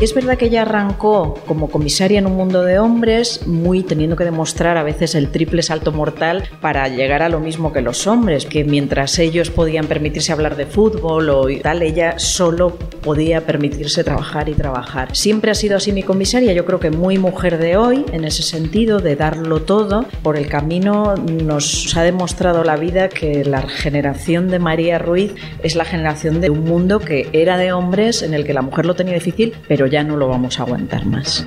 Es 0.01 0.13
verdad 0.13 0.37
que 0.37 0.45
ella 0.45 0.63
arrancó 0.63 1.35
como 1.45 1.69
comisaria 1.69 2.19
en 2.19 2.25
un 2.25 2.35
mundo 2.35 2.63
de 2.63 2.79
hombres, 2.79 3.47
muy 3.47 3.83
teniendo 3.83 4.15
que 4.15 4.25
demostrar 4.25 4.77
a 4.77 4.83
veces 4.83 5.15
el 5.15 5.29
triple 5.29 5.63
salto 5.63 5.91
mortal 5.91 6.49
para 6.59 6.87
llegar 6.89 7.21
a 7.21 7.29
lo 7.29 7.39
mismo 7.39 7.71
que 7.71 7.81
los 7.81 8.05
hombres, 8.05 8.45
que 8.45 8.63
mientras 8.63 9.17
ellos 9.19 9.49
podían 9.49 9.87
permitirse 9.87 10.33
hablar 10.33 10.55
de 10.55 10.65
fútbol 10.65 11.29
o 11.29 11.47
tal, 11.61 11.81
ella 11.83 12.19
solo 12.19 12.77
podía 13.01 13.45
permitirse 13.45 14.03
trabajar 14.03 14.49
y 14.49 14.53
trabajar. 14.53 15.15
Siempre 15.15 15.51
ha 15.51 15.55
sido 15.55 15.77
así 15.77 15.91
mi 15.91 16.03
comisaria, 16.03 16.53
yo 16.53 16.65
creo 16.65 16.79
que 16.79 16.89
muy 16.89 17.17
mujer 17.17 17.57
de 17.57 17.77
hoy, 17.77 18.05
en 18.11 18.25
ese 18.25 18.43
sentido, 18.43 18.99
de 18.99 19.15
darlo 19.15 19.61
todo. 19.61 20.05
Por 20.21 20.37
el 20.37 20.47
camino 20.47 21.15
nos 21.15 21.95
ha 21.95 22.03
demostrado 22.03 22.63
la 22.63 22.75
vida 22.75 23.09
que 23.09 23.45
la 23.45 23.61
generación 23.61 24.49
de 24.49 24.59
María 24.59 24.99
Ruiz 24.99 25.33
es 25.61 25.75
la 25.75 25.85
generación 25.85 26.41
de 26.41 26.49
un 26.49 26.63
mundo 26.63 26.99
que 26.99 27.29
era 27.33 27.57
de 27.57 27.71
hombres, 27.71 28.21
en 28.21 28.33
el 28.33 28.45
que 28.45 28.53
la 28.53 28.61
mujer 28.61 28.85
lo 28.85 28.95
tenía 28.95 29.13
difícil, 29.13 29.53
pero 29.67 29.82
ya 29.87 30.03
no 30.03 30.15
lo 30.15 30.27
vamos 30.27 30.59
a 30.59 30.63
aguantar 30.63 31.05
más. 31.05 31.45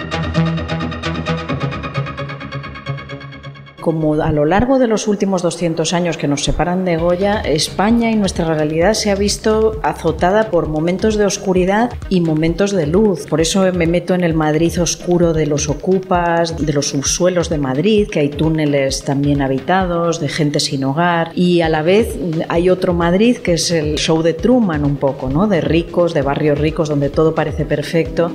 Como 3.86 4.14
a 4.14 4.32
lo 4.32 4.44
largo 4.44 4.80
de 4.80 4.88
los 4.88 5.06
últimos 5.06 5.42
200 5.42 5.92
años 5.92 6.16
que 6.16 6.26
nos 6.26 6.42
separan 6.42 6.84
de 6.84 6.96
Goya, 6.96 7.40
España 7.42 8.10
y 8.10 8.16
nuestra 8.16 8.52
realidad 8.52 8.94
se 8.94 9.12
ha 9.12 9.14
visto 9.14 9.78
azotada 9.84 10.50
por 10.50 10.66
momentos 10.66 11.14
de 11.14 11.24
oscuridad 11.24 11.92
y 12.08 12.20
momentos 12.20 12.72
de 12.72 12.88
luz. 12.88 13.28
Por 13.28 13.40
eso 13.40 13.72
me 13.72 13.86
meto 13.86 14.14
en 14.14 14.24
el 14.24 14.34
Madrid 14.34 14.82
oscuro 14.82 15.32
de 15.32 15.46
los 15.46 15.68
ocupas, 15.68 16.66
de 16.66 16.72
los 16.72 16.88
subsuelos 16.88 17.48
de 17.48 17.58
Madrid, 17.58 18.08
que 18.10 18.18
hay 18.18 18.28
túneles 18.28 19.04
también 19.04 19.40
habitados, 19.40 20.18
de 20.18 20.30
gente 20.30 20.58
sin 20.58 20.82
hogar. 20.82 21.30
Y 21.36 21.60
a 21.60 21.68
la 21.68 21.82
vez 21.82 22.18
hay 22.48 22.70
otro 22.70 22.92
Madrid 22.92 23.36
que 23.36 23.52
es 23.52 23.70
el 23.70 23.98
show 23.98 24.20
de 24.20 24.34
Truman 24.34 24.84
un 24.84 24.96
poco, 24.96 25.30
¿no? 25.30 25.46
De 25.46 25.60
ricos, 25.60 26.12
de 26.12 26.22
barrios 26.22 26.58
ricos, 26.58 26.88
donde 26.88 27.08
todo 27.08 27.36
parece 27.36 27.64
perfecto. 27.64 28.32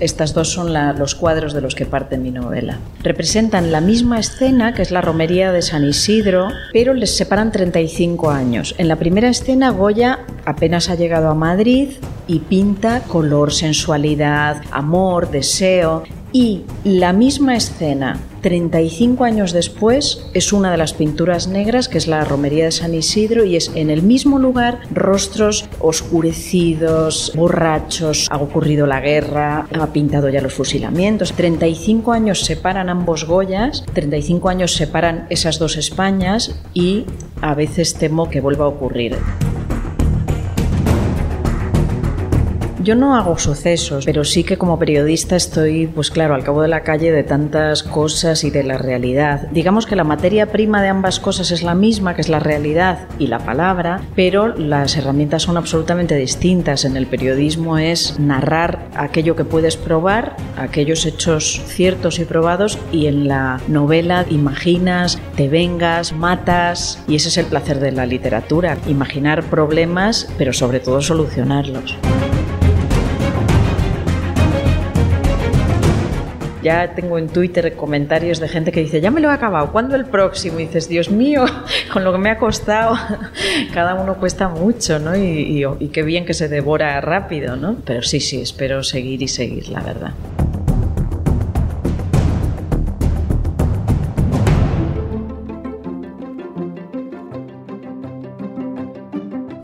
Estas 0.00 0.32
dos 0.32 0.52
son 0.52 0.72
los 0.98 1.14
cuadros 1.14 1.52
de 1.52 1.60
los 1.60 1.74
que 1.74 1.84
parte 1.86 2.18
mi 2.18 2.30
novela. 2.30 2.78
Representan 3.02 3.72
la 3.72 3.80
misma 3.80 4.20
escena, 4.20 4.72
que 4.72 4.82
es 4.82 4.90
la 4.90 5.00
romería 5.00 5.50
de 5.50 5.62
San 5.62 5.84
Isidro, 5.84 6.48
pero 6.72 6.94
les 6.94 7.16
separan 7.16 7.50
35 7.50 8.30
años. 8.30 8.74
En 8.78 8.86
la 8.86 8.96
primera 8.96 9.28
escena, 9.28 9.70
Goya 9.70 10.20
apenas 10.44 10.88
ha 10.88 10.94
llegado 10.94 11.28
a 11.28 11.34
Madrid 11.34 11.90
y 12.28 12.40
pinta 12.40 13.00
color, 13.08 13.52
sensualidad, 13.52 14.62
amor, 14.70 15.30
deseo. 15.30 16.04
Y 16.32 16.64
la 16.84 17.14
misma 17.14 17.56
escena, 17.56 18.20
35 18.42 19.24
años 19.24 19.52
después, 19.52 20.26
es 20.34 20.52
una 20.52 20.70
de 20.70 20.76
las 20.76 20.92
pinturas 20.92 21.48
negras, 21.48 21.88
que 21.88 21.96
es 21.96 22.06
la 22.06 22.22
Romería 22.24 22.66
de 22.66 22.70
San 22.70 22.94
Isidro, 22.94 23.44
y 23.44 23.56
es 23.56 23.72
en 23.74 23.88
el 23.88 24.02
mismo 24.02 24.38
lugar 24.38 24.80
rostros 24.90 25.64
oscurecidos, 25.80 27.32
borrachos, 27.34 28.28
ha 28.30 28.36
ocurrido 28.36 28.86
la 28.86 29.00
guerra, 29.00 29.66
ha 29.72 29.86
pintado 29.92 30.28
ya 30.28 30.42
los 30.42 30.52
fusilamientos. 30.52 31.32
35 31.32 32.12
años 32.12 32.44
separan 32.44 32.90
ambos 32.90 33.24
Goyas, 33.24 33.84
35 33.94 34.48
años 34.50 34.74
separan 34.74 35.26
esas 35.30 35.58
dos 35.58 35.76
Españas 35.76 36.60
y 36.74 37.06
a 37.40 37.54
veces 37.54 37.94
temo 37.94 38.28
que 38.28 38.40
vuelva 38.40 38.66
a 38.66 38.68
ocurrir. 38.68 39.16
Yo 42.88 42.94
no 42.94 43.14
hago 43.14 43.36
sucesos, 43.36 44.06
pero 44.06 44.24
sí 44.24 44.44
que 44.44 44.56
como 44.56 44.78
periodista 44.78 45.36
estoy, 45.36 45.88
pues 45.88 46.10
claro, 46.10 46.34
al 46.34 46.42
cabo 46.42 46.62
de 46.62 46.68
la 46.68 46.84
calle 46.84 47.12
de 47.12 47.22
tantas 47.22 47.82
cosas 47.82 48.44
y 48.44 48.50
de 48.50 48.64
la 48.64 48.78
realidad. 48.78 49.46
Digamos 49.50 49.84
que 49.84 49.94
la 49.94 50.04
materia 50.04 50.46
prima 50.46 50.80
de 50.80 50.88
ambas 50.88 51.20
cosas 51.20 51.50
es 51.50 51.62
la 51.62 51.74
misma, 51.74 52.14
que 52.14 52.22
es 52.22 52.30
la 52.30 52.38
realidad 52.38 53.00
y 53.18 53.26
la 53.26 53.40
palabra, 53.40 54.00
pero 54.16 54.56
las 54.56 54.96
herramientas 54.96 55.42
son 55.42 55.58
absolutamente 55.58 56.14
distintas. 56.14 56.86
En 56.86 56.96
el 56.96 57.06
periodismo 57.06 57.76
es 57.76 58.18
narrar 58.18 58.88
aquello 58.96 59.36
que 59.36 59.44
puedes 59.44 59.76
probar, 59.76 60.34
aquellos 60.56 61.04
hechos 61.04 61.60
ciertos 61.66 62.18
y 62.18 62.24
probados, 62.24 62.78
y 62.90 63.04
en 63.04 63.28
la 63.28 63.60
novela 63.68 64.24
imaginas, 64.30 65.20
te 65.36 65.50
vengas, 65.50 66.14
matas, 66.14 67.04
y 67.06 67.16
ese 67.16 67.28
es 67.28 67.36
el 67.36 67.44
placer 67.44 67.80
de 67.80 67.92
la 67.92 68.06
literatura, 68.06 68.78
imaginar 68.86 69.44
problemas, 69.44 70.26
pero 70.38 70.54
sobre 70.54 70.80
todo 70.80 71.02
solucionarlos. 71.02 71.98
Ya 76.68 76.94
tengo 76.94 77.16
en 77.16 77.28
Twitter 77.28 77.74
comentarios 77.76 78.40
de 78.40 78.46
gente 78.46 78.72
que 78.72 78.80
dice, 78.80 79.00
ya 79.00 79.10
me 79.10 79.22
lo 79.22 79.30
he 79.30 79.32
acabado, 79.32 79.72
¿cuándo 79.72 79.96
el 79.96 80.04
próximo? 80.04 80.60
Y 80.60 80.66
dices, 80.66 80.86
Dios 80.86 81.10
mío, 81.10 81.46
con 81.94 82.04
lo 82.04 82.12
que 82.12 82.18
me 82.18 82.28
ha 82.28 82.36
costado, 82.36 82.94
cada 83.72 83.94
uno 83.94 84.16
cuesta 84.18 84.50
mucho, 84.50 84.98
¿no? 84.98 85.16
Y, 85.16 85.64
y 85.80 85.88
qué 85.88 86.02
bien 86.02 86.26
que 86.26 86.34
se 86.34 86.46
devora 86.48 87.00
rápido, 87.00 87.56
¿no? 87.56 87.76
Pero 87.86 88.02
sí, 88.02 88.20
sí, 88.20 88.42
espero 88.42 88.82
seguir 88.82 89.22
y 89.22 89.28
seguir, 89.28 89.70
la 89.70 89.80
verdad. 89.80 90.12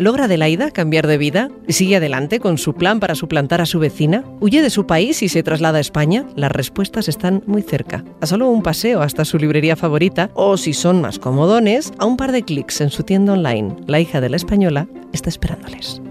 ¿Logra 0.05 0.25
Adelaida 0.25 0.71
cambiar 0.71 1.07
de 1.07 1.17
vida? 1.17 1.49
¿Sigue 1.67 1.97
adelante 1.97 2.39
con 2.39 2.59
su 2.59 2.75
plan 2.75 3.01
para 3.01 3.15
suplantar 3.15 3.63
a 3.63 3.65
su 3.65 3.79
vecina? 3.79 4.23
¿Huye 4.39 4.61
de 4.61 4.69
su 4.69 4.87
país 4.87 5.23
y 5.23 5.31
se 5.31 5.43
traslada 5.43 5.79
a 5.79 5.81
España? 5.81 6.27
Las 6.37 6.53
respuestas 6.53 7.09
están 7.09 7.43
muy 7.47 7.63
cerca. 7.63 8.05
A 8.21 8.27
solo 8.27 8.51
un 8.51 8.63
paseo 8.63 9.01
hasta 9.01 9.25
su 9.25 9.39
librería 9.39 9.77
favorita 9.77 10.29
o, 10.35 10.59
si 10.59 10.75
son 10.75 11.01
más 11.01 11.19
comodones, 11.19 11.91
a 11.97 12.05
un 12.05 12.19
par 12.19 12.33
de 12.33 12.43
clics 12.43 12.83
en 12.83 12.91
su 12.91 13.05
tienda 13.05 13.33
online. 13.33 13.77
La 13.87 13.99
hija 13.99 14.21
de 14.21 14.29
la 14.29 14.37
española 14.37 14.89
está 15.15 15.31
esperándoles. 15.31 16.03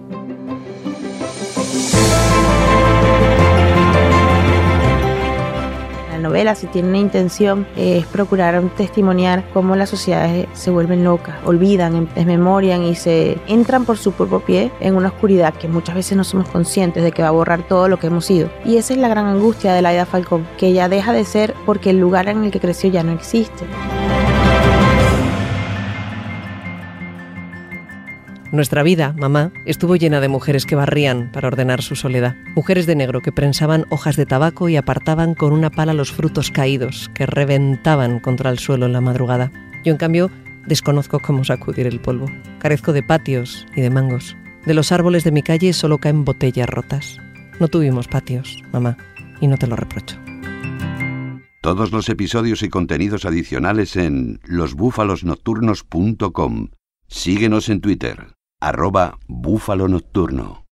Novela, 6.24 6.56
si 6.56 6.66
tiene 6.68 6.90
una 6.90 6.98
intención, 6.98 7.68
es 7.78 8.06
procurar 8.08 8.62
testimoniar 8.76 9.44
cómo 9.54 9.76
las 9.76 9.90
sociedades 9.90 10.48
se 10.54 10.72
vuelven 10.72 11.04
locas, 11.04 11.36
olvidan, 11.46 11.96
em, 11.96 12.08
desmemorian 12.16 12.84
y 12.84 12.96
se 12.96 13.38
entran 13.48 13.86
por 13.86 13.98
su 13.98 14.12
propio 14.14 14.40
pie 14.40 14.72
en 14.80 14.96
una 14.96 15.10
oscuridad 15.10 15.54
que 15.54 15.68
muchas 15.68 15.96
veces 15.96 16.18
no 16.18 16.24
somos 16.24 16.48
conscientes 16.50 17.04
de 17.04 17.12
que 17.12 17.22
va 17.22 17.28
a 17.28 17.32
borrar 17.32 17.68
todo 17.68 17.88
lo 17.88 18.00
que 18.00 18.08
hemos 18.08 18.26
sido. 18.26 18.50
Y 18.66 18.78
esa 18.78 18.94
es 18.94 19.00
la 19.00 19.08
gran 19.08 19.28
angustia 19.28 19.74
de 19.74 19.82
la 19.82 19.90
Laida 19.90 20.06
Falcón, 20.06 20.48
que 20.58 20.68
ella 20.68 20.90
deja 20.90 21.14
de 21.14 21.26
ser 21.26 21.54
porque 21.66 21.92
el 21.92 22.00
lugar 22.00 22.28
en 22.30 22.44
el 22.44 22.52
que 22.52 22.60
creció 22.60 22.90
ya 22.90 23.04
no 23.04 23.12
existe. 23.12 23.66
Nuestra 28.54 28.84
vida, 28.84 29.14
mamá, 29.18 29.52
estuvo 29.66 29.96
llena 29.96 30.22
de 30.22 30.28
mujeres 30.28 30.68
que 30.68 30.76
barrían 30.76 31.32
para 31.32 31.48
ordenar 31.48 31.82
su 31.82 31.96
soledad. 31.96 32.36
Mujeres 32.56 32.86
de 32.86 32.96
negro 32.96 33.20
que 33.20 33.32
prensaban 33.32 33.88
hojas 33.90 34.16
de 34.16 34.28
tabaco 34.28 34.70
y 34.70 34.76
apartaban 34.76 35.34
con 35.34 35.54
una 35.54 35.72
pala 35.72 35.96
los 35.96 36.12
frutos 36.12 36.52
caídos 36.52 37.10
que 37.16 37.26
reventaban 37.26 38.20
contra 38.20 38.52
el 38.52 38.60
suelo 38.60 38.86
en 38.86 38.94
la 38.94 39.02
madrugada. 39.02 39.52
Yo, 39.84 39.92
en 39.92 39.98
cambio, 39.98 40.30
desconozco 40.68 41.18
cómo 41.18 41.44
sacudir 41.44 41.88
el 41.88 42.00
polvo. 42.00 42.28
Carezco 42.60 42.94
de 42.94 43.02
patios 43.02 43.66
y 43.76 43.82
de 43.82 43.90
mangos. 43.90 44.38
De 44.68 44.76
los 44.76 44.92
árboles 44.92 45.24
de 45.24 45.32
mi 45.32 45.42
calle 45.42 45.74
solo 45.74 45.98
caen 45.98 46.24
botellas 46.24 46.70
rotas. 46.70 47.18
No 47.60 47.70
tuvimos 47.70 48.08
patios, 48.08 48.60
mamá, 48.72 48.98
y 49.42 49.48
no 49.48 49.58
te 49.58 49.66
lo 49.66 49.76
reprocho. 49.76 50.16
Todos 51.64 51.92
los 51.92 52.08
episodios 52.08 52.62
y 52.62 52.70
contenidos 52.70 53.26
adicionales 53.26 53.96
en 53.96 54.40
losbúfalosnocturnos.com. 54.44 56.68
Síguenos 57.08 57.70
en 57.70 57.82
Twitter 57.82 58.28
arroba 58.64 59.18
búfalo 59.28 59.88
nocturno. 59.88 60.63